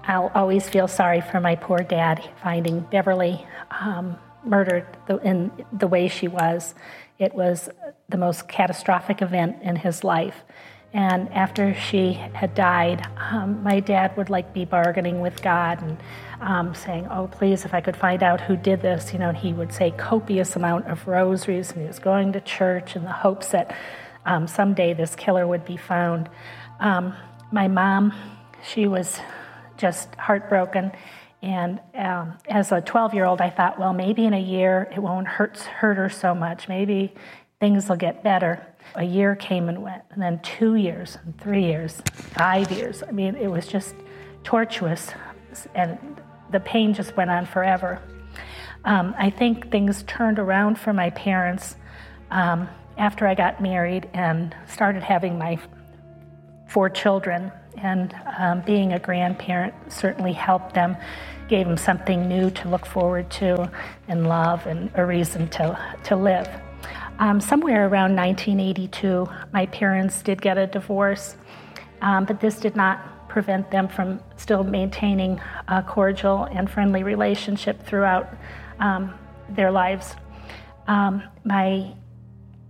[0.03, 5.87] I'll always feel sorry for my poor dad finding Beverly um, murdered the, in the
[5.87, 6.73] way she was.
[7.19, 7.69] It was
[8.09, 10.43] the most catastrophic event in his life.
[10.93, 15.97] And after she had died, um, my dad would like be bargaining with God and
[16.41, 19.31] um, saying, "Oh, please, if I could find out who did this," you know.
[19.31, 23.11] He would say copious amount of rosaries, and he was going to church in the
[23.11, 23.73] hopes that
[24.25, 26.29] um, someday this killer would be found.
[26.81, 27.15] Um,
[27.53, 28.13] my mom,
[28.61, 29.19] she was
[29.77, 30.91] just heartbroken.
[31.41, 34.99] And um, as a 12 year old, I thought, well, maybe in a year it
[34.99, 36.67] won't hurt, hurt her so much.
[36.67, 37.13] Maybe
[37.59, 38.65] things will get better.
[38.95, 43.03] A year came and went, and then two years, and three years, five years.
[43.07, 43.95] I mean, it was just
[44.43, 45.11] tortuous,
[45.75, 46.19] and
[46.51, 48.01] the pain just went on forever.
[48.83, 51.75] Um, I think things turned around for my parents
[52.31, 55.59] um, after I got married and started having my
[56.67, 57.51] four children.
[57.77, 60.97] And um, being a grandparent certainly helped them,
[61.51, 63.69] gave them something new to look forward to
[64.07, 66.47] and love and a reason to, to live.
[67.19, 71.35] Um, somewhere around 1982, my parents did get a divorce,
[72.01, 77.85] um, but this did not prevent them from still maintaining a cordial and friendly relationship
[77.85, 78.29] throughout
[78.79, 79.13] um,
[79.49, 80.15] their lives.
[80.87, 81.93] Um, my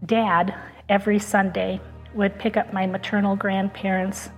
[0.07, 0.55] dad,
[0.89, 1.79] every Sunday,
[2.15, 4.31] would pick up my maternal grandparents,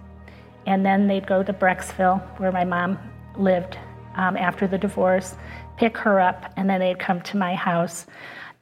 [0.65, 2.99] and then they'd go to Brecksville, where my mom
[3.37, 3.77] lived
[4.15, 5.35] um, after the divorce,
[5.77, 8.05] pick her up, and then they'd come to my house.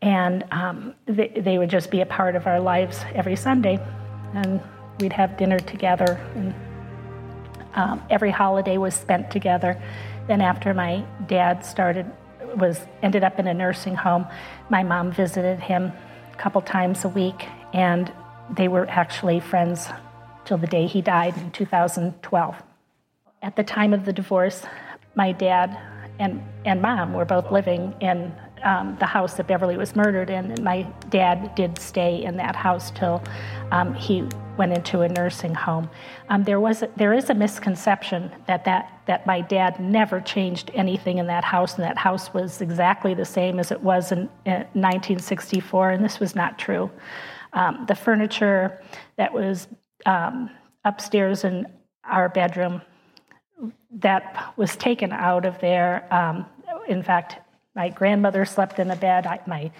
[0.02, 3.80] And um, they, they, would just be a part of our lives every Sunday.
[4.34, 4.62] And
[5.00, 6.56] we'd have dinner together, and
[7.76, 9.82] um, every holiday was spent together.
[10.28, 12.10] Then, after my dad started,
[12.56, 14.26] was ended up in a nursing home,
[14.70, 15.92] my mom visited him
[16.32, 18.12] a couple times a week, and
[18.50, 19.88] they were actually friends
[20.46, 22.56] till the day he died in 2012.
[23.42, 24.64] At the time of the divorce,
[25.16, 25.78] my dad
[26.20, 28.34] and, and mom were both living in
[28.64, 32.56] um, the house that Beverly was murdered in, and my dad did stay in that
[32.56, 33.24] house till
[33.72, 34.24] um, he
[34.58, 35.90] went into a nursing home.
[36.30, 40.70] Um, there was a, there is a misconception that, that that my dad never changed
[40.74, 44.30] anything in that house, and that house was exactly the same as it was in,
[44.46, 46.92] in 1964, and this was not true.
[47.54, 48.82] Um, the furniture
[49.18, 49.68] that was
[50.06, 50.50] um,
[50.86, 51.66] upstairs in
[52.04, 52.82] our bedroom
[53.92, 56.08] that was taken out of there.
[56.14, 56.46] Um,
[56.88, 57.38] in fact,
[57.76, 59.26] my grandmother slept in a bed.
[59.26, 59.72] I, my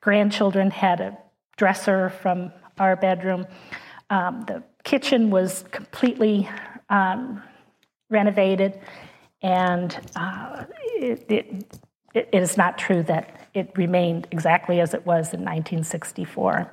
[0.00, 1.18] grandchildren had a
[1.56, 3.46] dresser from our bedroom.
[4.10, 6.48] Um, the kitchen was completely
[6.90, 7.42] um,
[8.10, 8.80] renovated,
[9.42, 10.64] and uh,
[10.96, 11.78] it, it,
[12.14, 16.70] it is not true that it remained exactly as it was in 1964.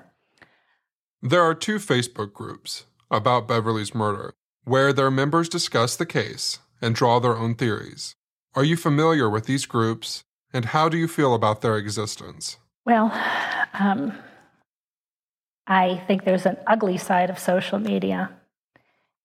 [1.22, 4.34] There are two Facebook groups about Beverly's murder
[4.70, 8.16] where their members discuss the case and draw their own theories.
[8.54, 12.58] Are you familiar with these groups, and how do you feel about their existence?
[12.86, 13.12] Well,
[13.74, 14.14] um,
[15.66, 18.32] I think there's an ugly side of social media.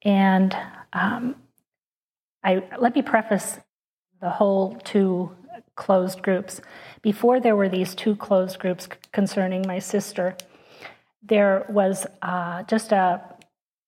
[0.03, 0.57] And
[0.95, 1.36] um,
[2.42, 3.59] I, let me preface
[4.22, 5.30] the whole two
[5.76, 6.62] closed groups.
[7.03, 10.36] Before there were these two closed groups concerning my sister,
[11.22, 13.20] there was uh, just a,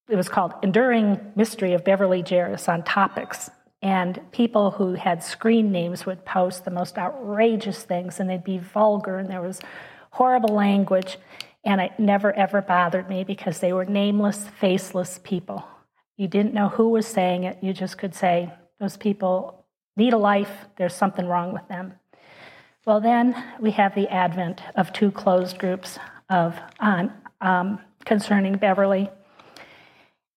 [0.09, 3.50] it was called Enduring Mystery of Beverly Jarosz on Topix.
[3.82, 8.59] And people who had screen names would post the most outrageous things, and they'd be
[8.59, 9.61] vulgar, and there was
[10.11, 11.18] horrible language.
[11.64, 15.66] And it never ever bothered me because they were nameless, faceless people.
[16.16, 17.59] You didn't know who was saying it.
[17.61, 19.64] You just could say, those people
[19.96, 21.94] need a life, there's something wrong with them.
[22.86, 25.98] Well, then we have the advent of two closed groups
[26.30, 29.11] of on, um, concerning Beverly.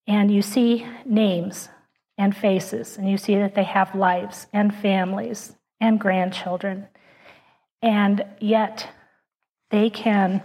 [0.09, 1.69] And you see names
[2.17, 6.87] and faces, and you see that they have lives and families and grandchildren.
[7.83, 8.89] And yet
[9.69, 10.41] they can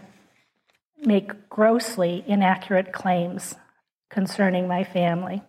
[0.99, 3.55] make grossly inaccurate claims
[4.11, 5.43] concerning my family.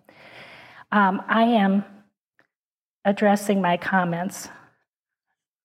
[0.94, 1.84] Um, I am
[3.04, 4.48] addressing my comments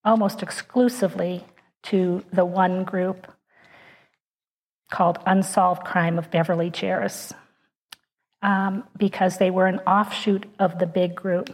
[0.05, 1.44] almost exclusively
[1.84, 3.32] to the one group
[4.90, 7.32] called Unsolved Crime of Beverly Jarosz
[8.43, 11.51] um, because they were an offshoot of the big group.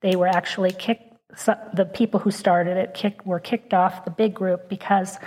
[0.00, 1.14] They were actually kicked,
[1.74, 5.18] the people who started it kicked, were kicked off the big group because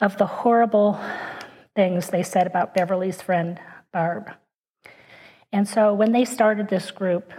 [0.00, 1.00] of the horrible
[1.74, 3.58] things they said about Beverly's friend,
[3.92, 4.30] Barb.
[5.52, 7.32] And so when they started this group,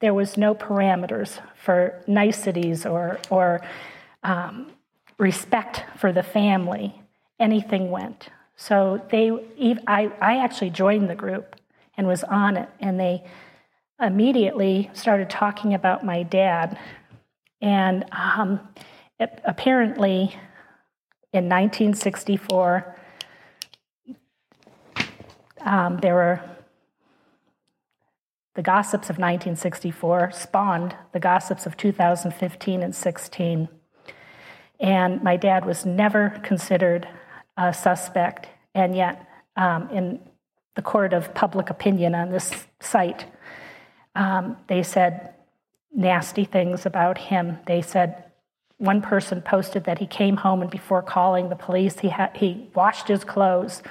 [0.00, 3.60] there was no parameters for niceties or, or
[4.22, 4.70] um,
[5.18, 7.02] respect for the family.
[7.40, 8.28] Anything went.
[8.56, 9.30] So they,
[9.86, 11.56] I, I actually joined the group
[11.98, 13.24] and was on it, and they
[14.00, 16.78] immediately started talking about my dad.
[17.60, 18.60] And um,
[19.18, 20.36] it, apparently,
[21.32, 22.96] in 1964,
[25.60, 26.40] um, there were
[28.54, 33.68] the gossips of 1964 spawned the gossips of 2015 and 16.
[34.80, 37.08] And my dad was never considered
[37.56, 39.26] a suspect, and yet,
[39.56, 40.20] um, in
[40.78, 43.24] the court of public opinion on this site,
[44.14, 45.34] um, they said
[45.92, 47.58] nasty things about him.
[47.66, 48.22] They said
[48.76, 52.70] one person posted that he came home and before calling the police, he, ha- he
[52.76, 53.82] washed his clothes.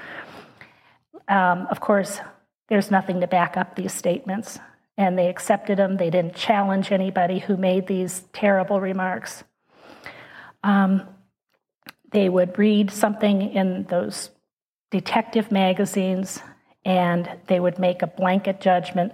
[1.28, 2.22] Um, of course,
[2.70, 4.58] there's nothing to back up these statements,
[4.98, 5.98] and they accepted them.
[5.98, 9.44] They didn't challenge anybody who made these terrible remarks.
[10.64, 11.06] Um,
[12.14, 14.30] they would read something in those
[14.90, 16.40] detective magazines
[16.86, 19.14] and they would make a blanket judgment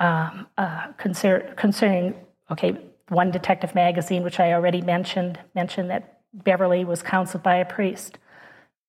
[0.00, 2.14] um, uh, concer- concerning,
[2.50, 2.76] okay,
[3.08, 8.18] one detective magazine, which I already mentioned, mentioned that Beverly was counseled by a priest.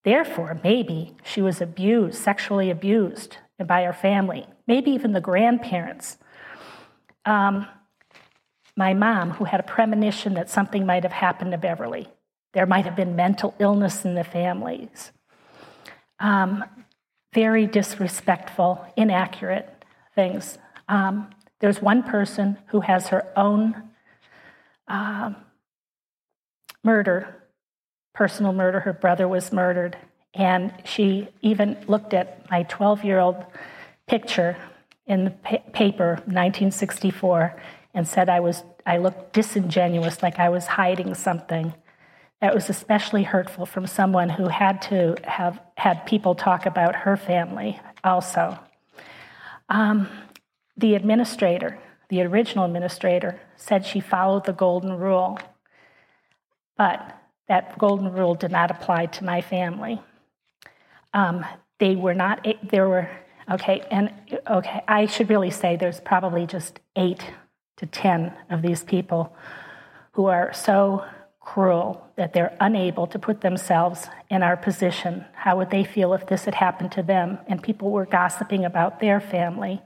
[0.03, 6.17] Therefore, maybe she was abused, sexually abused by her family, maybe even the grandparents.
[7.25, 7.67] Um,
[8.75, 12.07] my mom, who had a premonition that something might have happened to Beverly,
[12.53, 15.11] there might have been mental illness in the families.
[16.19, 16.63] Um,
[17.33, 19.83] very disrespectful, inaccurate
[20.15, 20.57] things.
[20.87, 21.29] Um,
[21.59, 23.89] there's one person who has her own
[24.87, 25.33] uh,
[26.83, 27.43] murder,
[28.13, 28.81] personal murder.
[28.81, 29.97] Her brother was murdered.
[30.33, 33.45] And she even looked at my 12 year old
[34.07, 34.57] picture
[35.05, 37.61] in the pa- paper, 1964,
[37.93, 41.73] and said I, was, I looked disingenuous, like I was hiding something.
[42.43, 47.15] That was especially hurtful from someone who had to have had people talk about her
[47.15, 48.59] family also.
[49.69, 50.09] Um,
[50.75, 51.79] the administrator,
[52.09, 55.39] the original administrator, said she followed the golden rule,
[56.75, 57.17] but
[57.47, 60.01] that golden rule did not apply to my family.
[61.13, 61.45] Um,
[61.79, 63.09] they were not, there were,
[63.49, 64.11] okay, and
[64.49, 67.23] okay, I should really say there's probably just eight
[67.77, 69.33] to 10 of these people
[70.11, 71.05] who are so
[71.43, 75.25] cruel that they're unable to put themselves in our position.
[75.33, 78.99] How would they feel if this had happened to them and people were gossiping about
[78.99, 79.81] their family?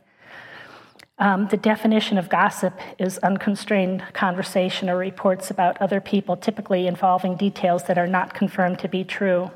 [1.20, 7.36] Um, the definition of gossip is unconstrained conversation or reports about other people, typically involving
[7.36, 9.50] details that are not confirmed to be true.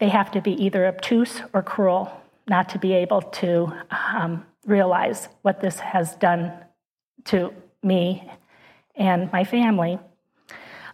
[0.00, 2.10] They have to be either obtuse or cruel,
[2.48, 6.52] not to be able to um, realize what this has done
[7.26, 7.54] to
[7.84, 8.28] me
[8.96, 10.00] and my family.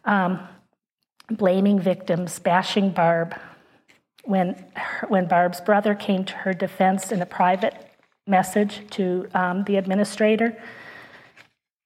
[0.05, 0.49] Um,
[1.31, 3.35] blaming victims, bashing Barb.
[4.25, 4.65] When,
[5.09, 7.75] when Barb's brother came to her defense in a private
[8.27, 10.57] message to um, the administrator,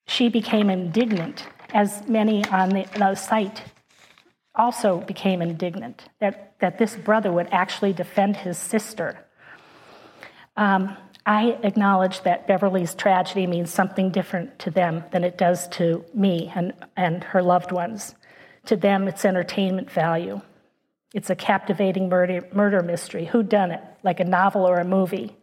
[0.06, 3.62] she became indignant, as many on the, the site
[4.54, 9.26] also became indignant that, that this brother would actually defend his sister.
[10.56, 10.96] Um,
[11.28, 16.52] I acknowledge that Beverly's tragedy means something different to them than it does to me
[16.54, 18.14] and, and her loved ones.
[18.66, 20.40] To them, it's entertainment value.
[21.12, 23.24] It's a captivating murder, murder mystery.
[23.24, 23.82] Who done it?
[24.04, 25.36] Like a novel or a movie.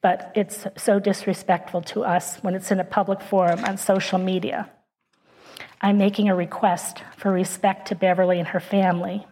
[0.00, 4.70] But it's so disrespectful to us when it's in a public forum on social media.
[5.80, 9.26] I'm making a request for respect to Beverly and her family.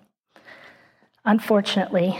[1.24, 2.18] Unfortunately,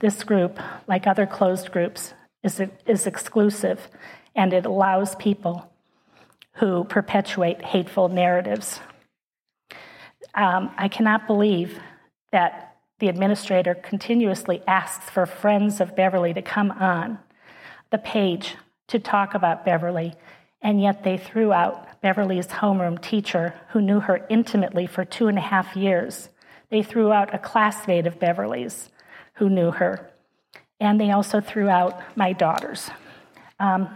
[0.00, 3.88] this group, like other closed groups, is, is exclusive
[4.34, 5.70] and it allows people
[6.54, 8.80] who perpetuate hateful narratives.
[10.34, 11.78] Um, I cannot believe
[12.32, 17.18] that the administrator continuously asks for friends of Beverly to come on
[17.90, 18.56] the page
[18.88, 20.14] to talk about Beverly,
[20.62, 25.38] and yet they threw out Beverly's homeroom teacher who knew her intimately for two and
[25.38, 26.28] a half years.
[26.70, 28.90] They threw out a classmate of Beverly's
[29.34, 30.09] who knew her
[30.80, 32.90] and they also threw out my daughters.
[33.58, 33.88] Um,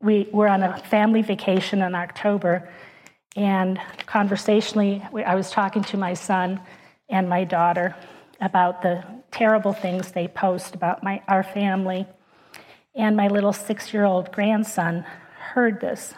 [0.00, 2.68] we were on a family vacation in October,
[3.36, 6.60] and conversationally, I was talking to my son
[7.08, 7.94] and my daughter
[8.40, 12.06] about the terrible things they post about my, our family.
[12.94, 15.04] And my little six year old grandson
[15.54, 16.14] heard this,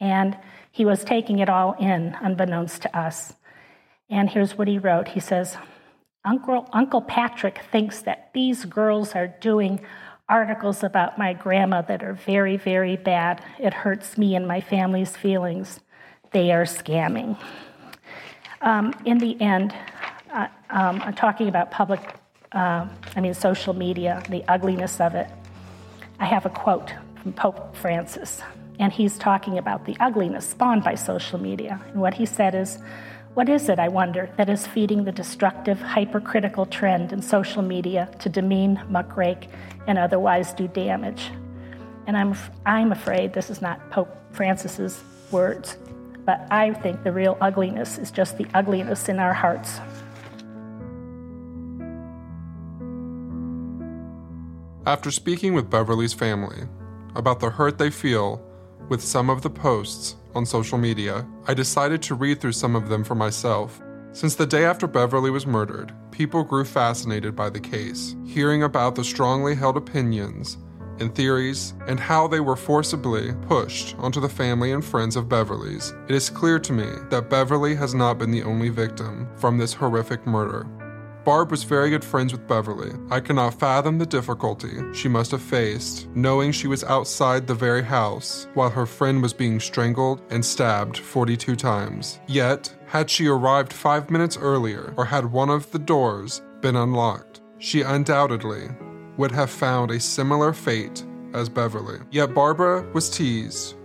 [0.00, 0.36] and
[0.70, 3.32] he was taking it all in, unbeknownst to us.
[4.10, 5.56] And here's what he wrote He says,
[6.24, 9.80] Uncle, Uncle Patrick thinks that these girls are doing
[10.28, 13.42] articles about my grandma that are very, very bad.
[13.58, 15.80] It hurts me and my family's feelings.
[16.32, 17.38] They are scamming.
[18.62, 19.74] Um, in the end,
[20.32, 22.00] uh, um, I'm talking about public,
[22.52, 25.28] uh, I mean, social media, the ugliness of it.
[26.18, 28.40] I have a quote from Pope Francis,
[28.78, 31.80] and he's talking about the ugliness spawned by social media.
[31.88, 32.78] And what he said is,
[33.34, 38.08] what is it, I wonder, that is feeding the destructive, hypercritical trend in social media
[38.20, 39.48] to demean, muckrake,
[39.88, 41.32] and otherwise do damage?
[42.06, 45.76] And I'm, I'm afraid this is not Pope Francis's words,
[46.24, 49.80] but I think the real ugliness is just the ugliness in our hearts.
[54.86, 56.68] After speaking with Beverly's family
[57.16, 58.40] about the hurt they feel
[58.88, 62.88] with some of the posts on social media, I decided to read through some of
[62.88, 63.80] them for myself.
[64.12, 68.94] Since the day after Beverly was murdered, people grew fascinated by the case, hearing about
[68.94, 70.58] the strongly held opinions
[71.00, 75.92] and theories and how they were forcibly pushed onto the family and friends of Beverly's.
[76.08, 79.72] It is clear to me that Beverly has not been the only victim from this
[79.72, 80.66] horrific murder.
[81.24, 82.92] Barb was very good friends with Beverly.
[83.10, 87.82] I cannot fathom the difficulty she must have faced, knowing she was outside the very
[87.82, 92.20] house while her friend was being strangled and stabbed 42 times.
[92.26, 97.40] Yet, had she arrived five minutes earlier or had one of the doors been unlocked,
[97.56, 98.68] she undoubtedly
[99.16, 102.00] would have found a similar fate as Beverly.
[102.10, 103.76] Yet Barbara was teased,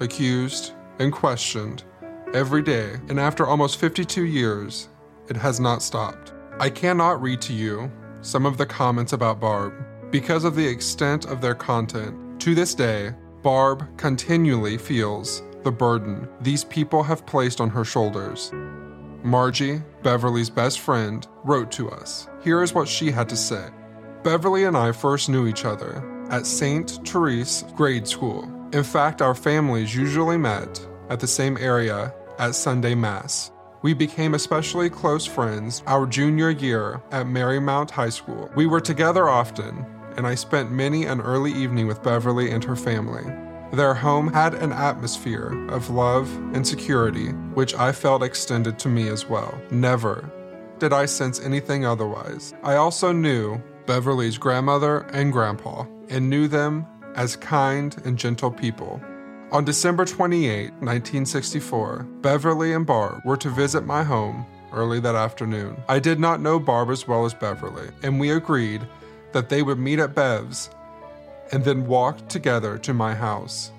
[0.00, 1.84] accused, and questioned
[2.32, 4.88] every day, and after almost 52 years,
[5.28, 6.32] it has not stopped.
[6.58, 7.92] I cannot read to you
[8.22, 9.74] some of the comments about Barb
[10.10, 12.40] because of the extent of their content.
[12.40, 18.52] To this day, Barb continually feels the burden these people have placed on her shoulders.
[19.22, 22.26] Margie, Beverly's best friend, wrote to us.
[22.42, 23.68] Here is what she had to say
[24.22, 27.00] Beverly and I first knew each other at St.
[27.06, 28.50] Therese Grade School.
[28.72, 33.52] In fact, our families usually met at the same area at Sunday Mass.
[33.86, 38.50] We became especially close friends our junior year at Marymount High School.
[38.56, 42.74] We were together often, and I spent many an early evening with Beverly and her
[42.74, 43.32] family.
[43.72, 49.08] Their home had an atmosphere of love and security, which I felt extended to me
[49.08, 49.56] as well.
[49.70, 50.32] Never
[50.80, 52.54] did I sense anything otherwise.
[52.64, 59.00] I also knew Beverly's grandmother and grandpa, and knew them as kind and gentle people.
[59.56, 65.82] On December 28, 1964, Beverly and Barb were to visit my home early that afternoon.
[65.88, 68.86] I did not know Barb as well as Beverly, and we agreed
[69.32, 70.68] that they would meet at Bev's
[71.52, 73.72] and then walked together to my house.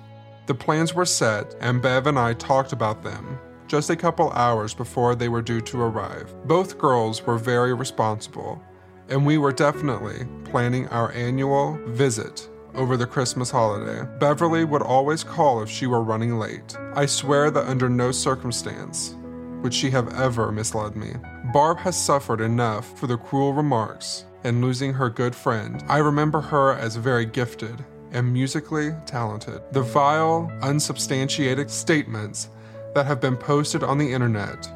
[0.46, 4.74] The plans were set, and Bev and I talked about them just a couple hours
[4.74, 6.34] before they were due to arrive.
[6.48, 8.60] Both girls were very responsible,
[9.08, 12.48] and we were definitely planning our annual visit
[12.78, 14.08] over the Christmas holiday.
[14.18, 16.76] Beverly would always call if she were running late.
[16.94, 19.16] I swear that under no circumstance
[19.62, 21.14] would she have ever misled me.
[21.52, 25.84] Barb has suffered enough for the cruel remarks and losing her good friend.
[25.88, 29.60] I remember her as very gifted and musically talented.
[29.72, 32.48] The vile, unsubstantiated statements
[32.94, 34.70] that have been posted on the internet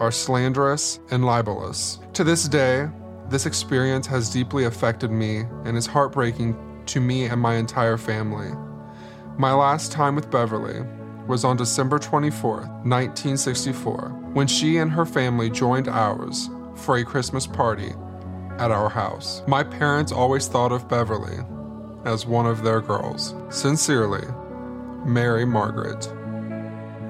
[0.00, 2.00] are slanderous and libelous.
[2.14, 2.88] To this day,
[3.30, 8.50] this experience has deeply affected me and is heartbreaking to me and my entire family.
[9.36, 10.82] My last time with Beverly
[11.26, 17.46] was on December 24, 1964, when she and her family joined ours for a Christmas
[17.46, 17.92] party
[18.58, 19.42] at our house.
[19.46, 21.38] My parents always thought of Beverly
[22.04, 23.34] as one of their girls.
[23.48, 24.26] Sincerely,
[25.04, 26.12] Mary Margaret.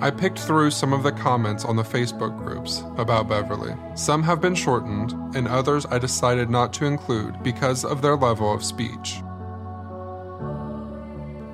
[0.00, 3.74] I picked through some of the comments on the Facebook groups about Beverly.
[3.94, 8.52] Some have been shortened, and others I decided not to include because of their level
[8.52, 9.22] of speech.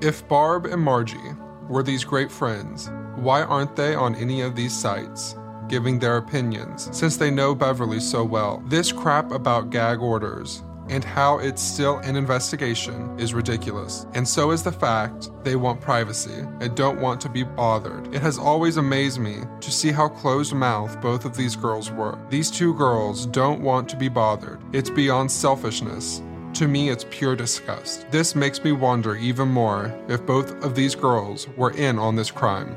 [0.03, 1.35] If Barb and Margie
[1.69, 5.37] were these great friends, why aren't they on any of these sites?
[5.69, 8.63] Giving their opinions, since they know Beverly so well.
[8.67, 14.07] This crap about gag orders and how it's still an investigation is ridiculous.
[14.15, 18.13] And so is the fact they want privacy and don't want to be bothered.
[18.15, 22.19] It has always amazed me to see how closed mouthed both of these girls were.
[22.31, 24.61] These two girls don't want to be bothered.
[24.73, 26.23] It's beyond selfishness.
[26.61, 28.05] To me, it's pure disgust.
[28.11, 32.31] This makes me wonder even more if both of these girls were in on this
[32.31, 32.77] crime.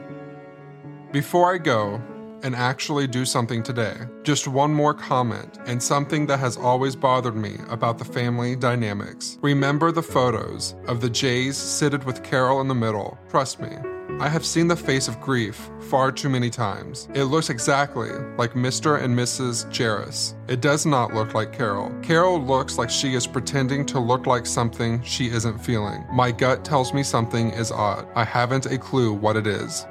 [1.12, 2.02] Before I go,
[2.44, 3.96] and actually do something today.
[4.24, 9.38] Just one more comment, and something that has always bothered me about the family dynamics.
[9.42, 13.18] Remember the photos of the Jays seated with Carol in the middle.
[13.30, 13.76] Trust me,
[14.20, 17.10] I have seen the face of grief far too many times.
[17.14, 19.02] It looks exactly like Mr.
[19.02, 19.66] and Mrs.
[19.70, 20.36] Jarosz.
[20.48, 21.94] It does not look like Carol.
[22.02, 26.06] Carol looks like she is pretending to look like something she isn't feeling.
[26.12, 28.08] My gut tells me something is odd.
[28.16, 29.86] I haven't a clue what it is.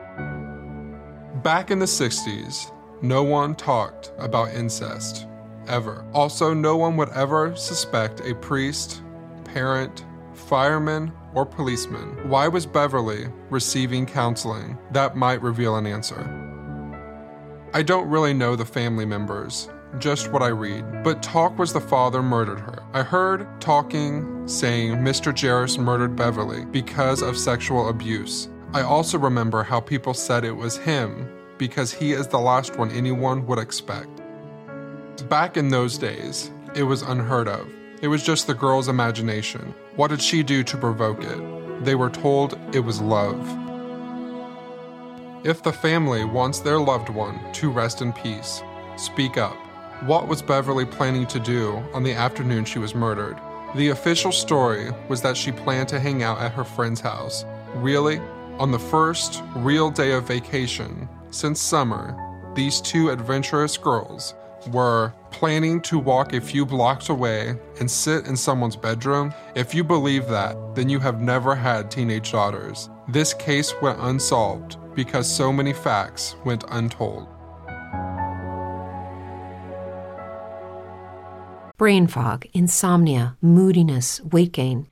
[1.43, 5.27] Back in the 60s, no one talked about incest,
[5.67, 6.07] ever.
[6.15, 9.03] Also, no one would ever suspect a priest,
[9.45, 12.29] parent, fireman, or policeman.
[12.29, 14.79] Why was Beverly receiving counseling?
[14.91, 16.39] That might reveal an answer.
[17.75, 19.69] I don't really know the family members,
[19.99, 22.83] just what I read, but talk was the father murdered her.
[22.93, 25.33] I heard talking saying Mr.
[25.33, 28.49] Jarosz murdered Beverly because of sexual abuse.
[28.75, 31.29] I also remember how people said it was him
[31.59, 34.21] because he is the last one anyone would expect.
[35.29, 37.69] Back in those days, it was unheard of.
[38.01, 39.75] It was just the girl's imagination.
[39.95, 41.85] What did she do to provoke it?
[41.85, 43.39] They were told it was love.
[45.45, 48.63] If the family wants their loved one to rest in peace,
[48.97, 49.55] speak up.
[50.05, 53.37] What was Beverly planning to do on the afternoon she was murdered?
[53.75, 57.45] The official story was that she planned to hang out at her friend's house.
[57.75, 58.19] Really?
[58.59, 62.17] On the first real day of vacation since summer,
[62.55, 64.35] these two adventurous girls
[64.69, 69.33] were planning to walk a few blocks away and sit in someone's bedroom.
[69.55, 72.91] If you believe that, then you have never had teenage daughters.
[73.09, 77.27] This case went unsolved because so many facts went untold.
[81.79, 84.92] Brain fog, insomnia, moodiness, weight gain.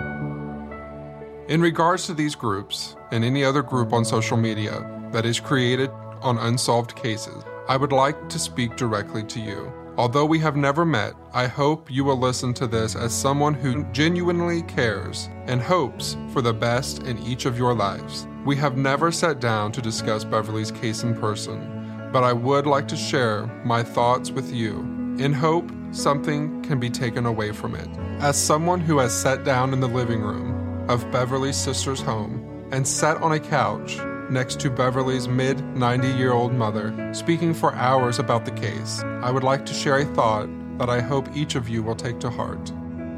[1.51, 5.89] In regards to these groups and any other group on social media that is created
[6.21, 9.69] on unsolved cases, I would like to speak directly to you.
[9.97, 13.83] Although we have never met, I hope you will listen to this as someone who
[13.91, 18.29] genuinely cares and hopes for the best in each of your lives.
[18.45, 22.87] We have never sat down to discuss Beverly's case in person, but I would like
[22.87, 24.79] to share my thoughts with you
[25.19, 27.89] in hope something can be taken away from it.
[28.21, 32.87] As someone who has sat down in the living room of Beverly's sister's home and
[32.87, 38.17] sat on a couch next to Beverly's mid 90 year old mother, speaking for hours
[38.17, 41.69] about the case, I would like to share a thought that I hope each of
[41.69, 42.71] you will take to heart.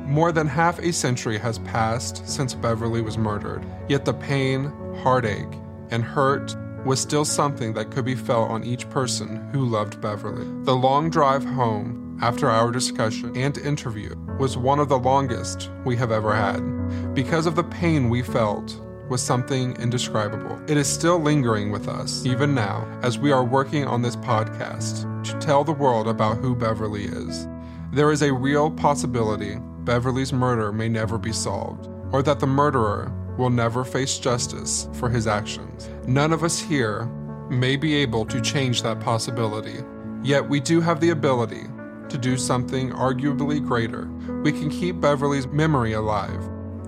[0.08, 4.66] More than half a century has passed since Beverly was murdered, yet the pain,
[5.02, 5.60] heartache,
[5.92, 6.56] and hurt
[6.86, 10.46] was still something that could be felt on each person who loved Beverly.
[10.64, 15.96] The long drive home after our discussion and interview was one of the longest we
[15.98, 17.14] have ever had.
[17.14, 20.60] Because of the pain we felt was something indescribable.
[20.68, 25.24] It is still lingering with us, even now, as we are working on this podcast
[25.26, 27.48] to tell the world about who Beverly is.
[27.92, 33.12] There is a real possibility Beverly's murder may never be solved, or that the murderer
[33.38, 35.90] will never face justice for his actions.
[36.08, 37.06] None of us here
[37.50, 39.84] may be able to change that possibility,
[40.24, 41.66] yet we do have the ability
[42.10, 44.08] to do something arguably greater.
[44.44, 46.44] We can keep Beverly's memory alive.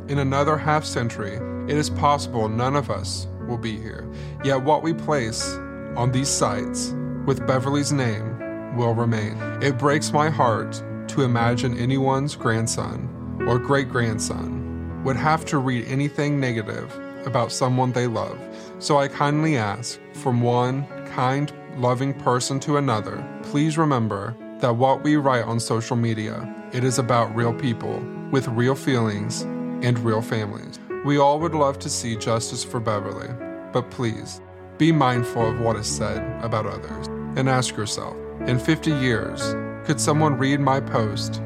[0.08, 1.36] In another half century,
[1.72, 4.10] it is possible none of us will be here,
[4.44, 5.56] yet what we place
[5.96, 6.94] on these sites
[7.26, 9.38] with Beverly's name will remain.
[9.62, 13.10] It breaks my heart to imagine anyone's grandson
[13.48, 16.94] or great grandson would have to read anything negative
[17.26, 18.38] about someone they love.
[18.80, 25.04] So I kindly ask from one kind, loving person to another, please remember that what
[25.04, 28.00] we write on social media, it is about real people
[28.32, 29.42] with real feelings
[29.84, 30.80] and real families.
[31.04, 33.30] We all would love to see justice for Beverly,
[33.74, 34.42] but please
[34.78, 38.16] be mindful of what is said about others and ask yourself,
[38.48, 39.54] in 50 years,
[39.86, 41.38] could someone read my post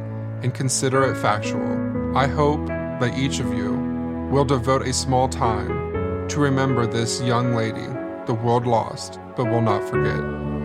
[0.43, 2.17] and consider it factual?
[2.17, 3.73] I hope that each of you
[4.31, 7.87] will devote a small time to remember this young lady
[8.27, 10.58] the world lost but will not forget.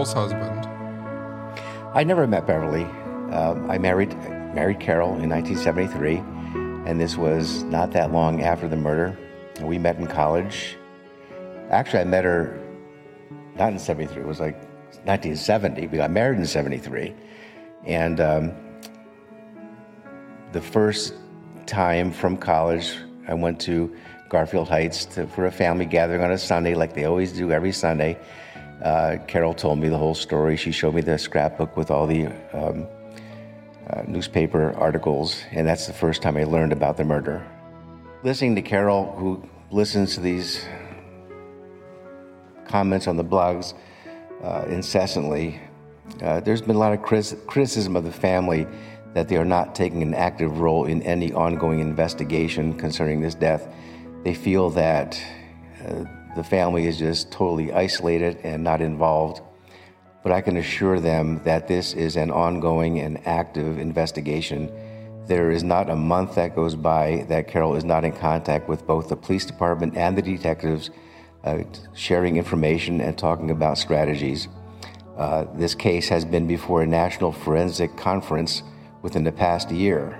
[0.00, 0.66] Carol's husband.
[1.94, 2.84] I never met Beverly.
[3.34, 4.16] Um, I married
[4.54, 6.16] married Carol in 1973,
[6.88, 9.18] and this was not that long after the murder.
[9.60, 10.78] We met in college.
[11.68, 12.58] Actually, I met her
[13.56, 14.22] not in 73.
[14.22, 14.54] It was like
[15.04, 15.88] 1970.
[15.88, 17.14] We got married in 73,
[17.84, 18.52] and um,
[20.52, 21.12] the first
[21.66, 22.96] time from college,
[23.28, 23.94] I went to
[24.30, 27.72] Garfield Heights to, for a family gathering on a Sunday, like they always do every
[27.72, 28.18] Sunday.
[28.82, 30.56] Uh, Carol told me the whole story.
[30.56, 32.86] She showed me the scrapbook with all the um,
[33.90, 37.46] uh, newspaper articles, and that's the first time I learned about the murder.
[38.22, 40.64] Listening to Carol, who listens to these
[42.66, 43.74] comments on the blogs
[44.42, 45.60] uh, incessantly,
[46.22, 48.66] uh, there's been a lot of criticism of the family
[49.12, 53.68] that they are not taking an active role in any ongoing investigation concerning this death.
[54.24, 55.20] They feel that
[55.84, 56.04] uh,
[56.36, 59.42] the family is just totally isolated and not involved.
[60.22, 64.70] But I can assure them that this is an ongoing and active investigation.
[65.26, 68.86] There is not a month that goes by that Carol is not in contact with
[68.86, 70.90] both the police department and the detectives,
[71.44, 71.62] uh,
[71.94, 74.48] sharing information and talking about strategies.
[75.16, 78.62] Uh, this case has been before a national forensic conference
[79.02, 80.18] within the past year.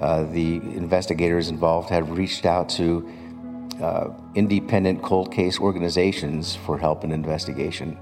[0.00, 3.08] Uh, the investigators involved have reached out to
[3.80, 7.96] uh, independent cold case organizations for help in investigation.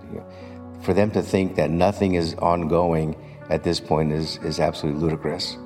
[0.83, 3.17] For them to think that nothing is ongoing
[3.51, 5.57] at this point is, is absolutely ludicrous.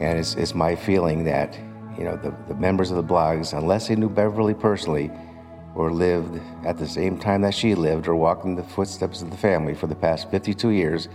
[0.00, 1.58] And it's, it's my feeling that
[1.98, 5.10] you know the, the members of the blogs, unless they knew Beverly personally
[5.74, 9.30] or lived at the same time that she lived or walked in the footsteps of
[9.30, 11.08] the family for the past 52 years,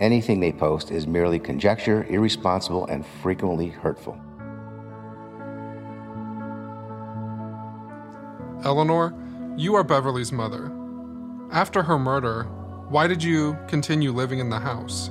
[0.00, 4.18] anything they post is merely conjecture, irresponsible, and frequently hurtful.
[8.64, 9.14] Eleanor,
[9.56, 10.72] you are Beverly's mother.
[11.52, 12.44] After her murder,
[12.88, 15.10] why did you continue living in the house?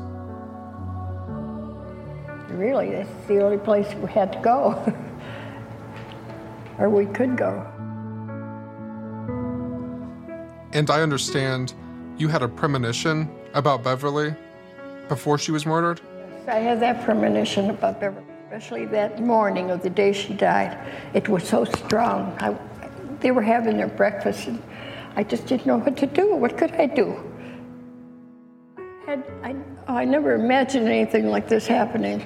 [2.50, 4.94] Really, that's the only place we had to go,
[6.80, 7.70] or we could go.
[10.74, 11.74] And I understand
[12.18, 14.36] you had a premonition about Beverly
[15.08, 16.02] before she was murdered?
[16.48, 20.78] I had that premonition about Beverly, especially that morning of the day she died.
[21.14, 22.36] It was so strong.
[22.40, 22.58] I,
[23.24, 24.62] they were having their breakfast, and
[25.16, 26.36] I just didn't know what to do.
[26.36, 27.16] What could I do?
[28.78, 29.56] I, had, I,
[29.88, 32.22] oh, I never imagined anything like this happening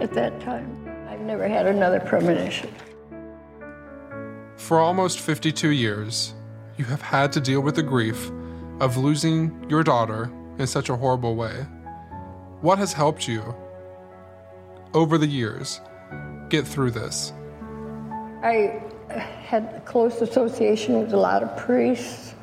[0.00, 0.88] at that time.
[1.08, 2.70] I've never had another premonition.
[4.56, 6.34] For almost 52 years,
[6.76, 8.30] you have had to deal with the grief
[8.80, 11.66] of losing your daughter in such a horrible way.
[12.60, 13.54] What has helped you
[14.94, 15.80] over the years
[16.48, 17.32] get through this?
[18.42, 22.34] I had close association with a lot of priests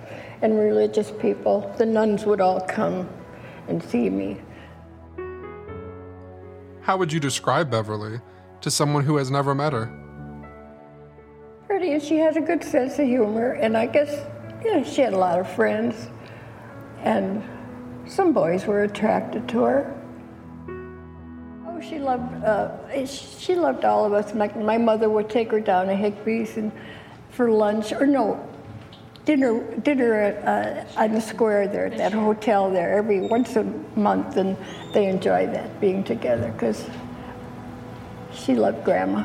[0.41, 1.73] and religious people.
[1.77, 3.09] The nuns would all come
[3.67, 4.41] and see me.
[6.81, 8.19] How would you describe Beverly
[8.61, 9.91] to someone who has never met her?
[11.67, 14.25] Pretty, and she had a good sense of humor, and I guess,
[14.63, 16.09] you know, she had a lot of friends,
[16.99, 17.41] and
[18.05, 20.02] some boys were attracted to her.
[21.89, 24.33] She loved, uh, she loved all of us.
[24.33, 26.71] My, my mother would take her down to Higbee's and
[27.29, 28.47] for lunch, or no,
[29.25, 33.63] dinner dinner uh, on the square there, at that hotel there, every once a
[33.95, 34.55] month, and
[34.93, 36.87] they enjoy that being together because
[38.31, 39.23] she loved Grandma.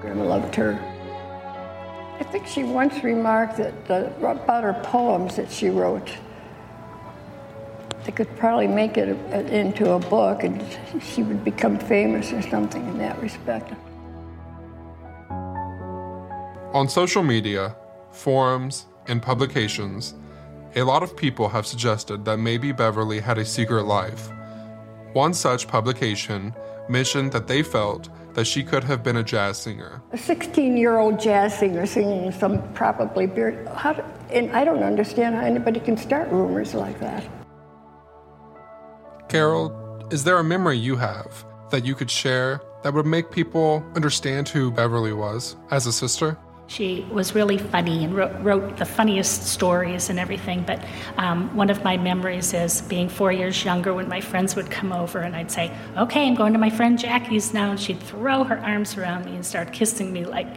[0.00, 0.78] Grandma loved her.
[2.18, 6.10] I think she once remarked that uh, about her poems that she wrote.
[8.10, 9.08] Could probably make it
[9.50, 10.62] into a book, and
[11.00, 13.72] she would become famous or something in that respect.
[16.74, 17.74] On social media,
[18.10, 20.14] forums, and publications,
[20.76, 24.30] a lot of people have suggested that maybe Beverly had a secret life.
[25.14, 26.54] One such publication
[26.88, 30.02] mentioned that they felt that she could have been a jazz singer.
[30.12, 33.66] A 16 year old jazz singer singing some probably beer.
[33.74, 33.92] How,
[34.30, 37.24] and I don't understand how anybody can start rumors like that.
[39.30, 43.84] Carol, is there a memory you have that you could share that would make people
[43.94, 46.36] understand who Beverly was as a sister?
[46.66, 50.64] She was really funny and wrote, wrote the funniest stories and everything.
[50.64, 50.84] But
[51.16, 54.92] um, one of my memories is being four years younger when my friends would come
[54.92, 57.70] over and I'd say, Okay, I'm going to my friend Jackie's now.
[57.70, 60.48] And she'd throw her arms around me and start kissing me like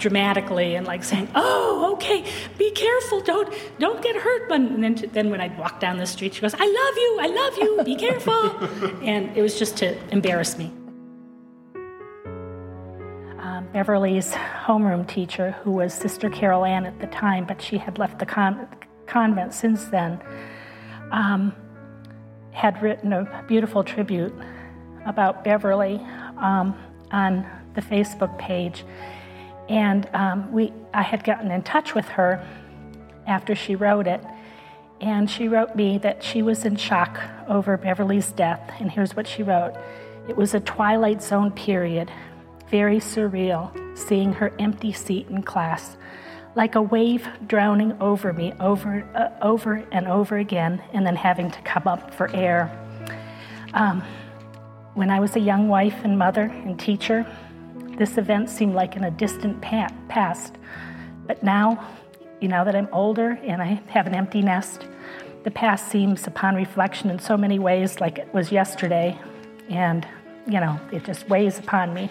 [0.00, 2.24] dramatically and like saying, "Oh, okay,
[2.58, 6.34] be careful, don't don't get hurt." And then then when I'd walk down the street,
[6.34, 8.42] she goes, "I love you, I love you, be careful,"
[9.12, 10.72] and it was just to embarrass me.
[13.72, 18.18] Beverly's homeroom teacher, who was Sister Carol Ann at the time, but she had left
[18.18, 18.66] the con-
[19.06, 20.20] convent since then,
[21.12, 21.54] um,
[22.50, 24.34] had written a beautiful tribute
[25.06, 26.00] about Beverly
[26.38, 26.76] um,
[27.12, 28.84] on the Facebook page.
[29.70, 32.44] And um, we, I had gotten in touch with her
[33.26, 34.20] after she wrote it.
[35.00, 38.72] And she wrote me that she was in shock over Beverly's death.
[38.80, 39.74] And here's what she wrote
[40.28, 42.10] It was a twilight zone period
[42.68, 45.96] very surreal seeing her empty seat in class,
[46.54, 51.50] like a wave drowning over me over, uh, over and over again, and then having
[51.50, 52.70] to come up for air.
[53.74, 54.02] Um,
[54.94, 57.26] when I was a young wife and mother and teacher,
[58.00, 60.56] this event seemed like in a distant past.
[61.26, 61.86] But now,
[62.40, 64.86] you know that I'm older and I have an empty nest,
[65.44, 69.18] the past seems, upon reflection, in so many ways like it was yesterday.
[69.68, 70.08] And,
[70.46, 72.08] you know, it just weighs upon me.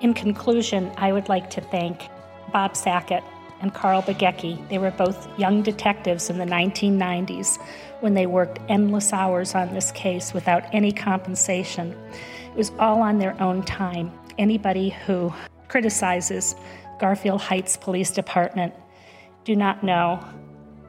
[0.00, 2.08] In conclusion, I would like to thank
[2.54, 3.22] Bob Sackett
[3.60, 4.66] and Carl Begecki.
[4.70, 7.58] They were both young detectives in the 1990s
[8.00, 11.96] when they worked endless hours on this case without any compensation.
[12.50, 14.12] It was all on their own time.
[14.38, 15.32] Anybody who
[15.68, 16.54] criticizes
[17.00, 18.74] Garfield Heights Police Department
[19.44, 20.24] do not know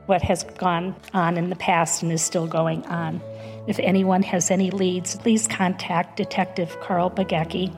[0.06, 3.22] what has gone on in the past and is still going on.
[3.68, 7.76] If anyone has any leads, please contact Detective Carl Begecki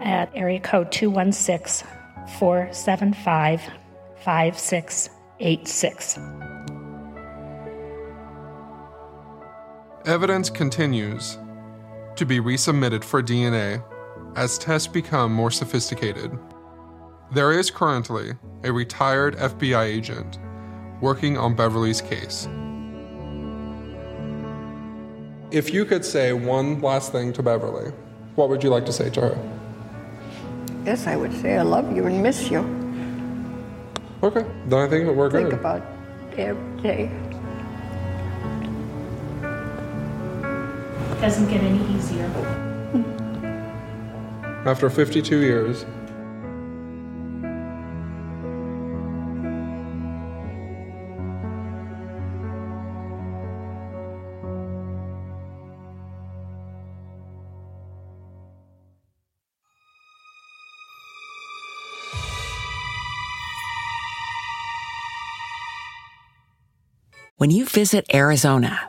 [0.00, 1.88] at area code 216
[2.38, 3.62] 475
[4.24, 6.45] 5686.
[10.06, 11.36] Evidence continues
[12.14, 13.82] to be resubmitted for DNA
[14.36, 16.30] as tests become more sophisticated.
[17.32, 20.38] There is currently a retired FBI agent
[21.00, 22.46] working on Beverly's case.
[25.50, 27.90] If you could say one last thing to Beverly,
[28.36, 29.38] what would you like to say to her?
[30.84, 32.60] Yes, I would say I love you and miss you.
[34.22, 35.82] Okay, then I think we're Think about
[36.36, 37.25] every day.
[41.20, 42.26] Doesn't get any easier.
[44.66, 45.84] After 52 years,
[67.38, 68.88] When you visit Arizona,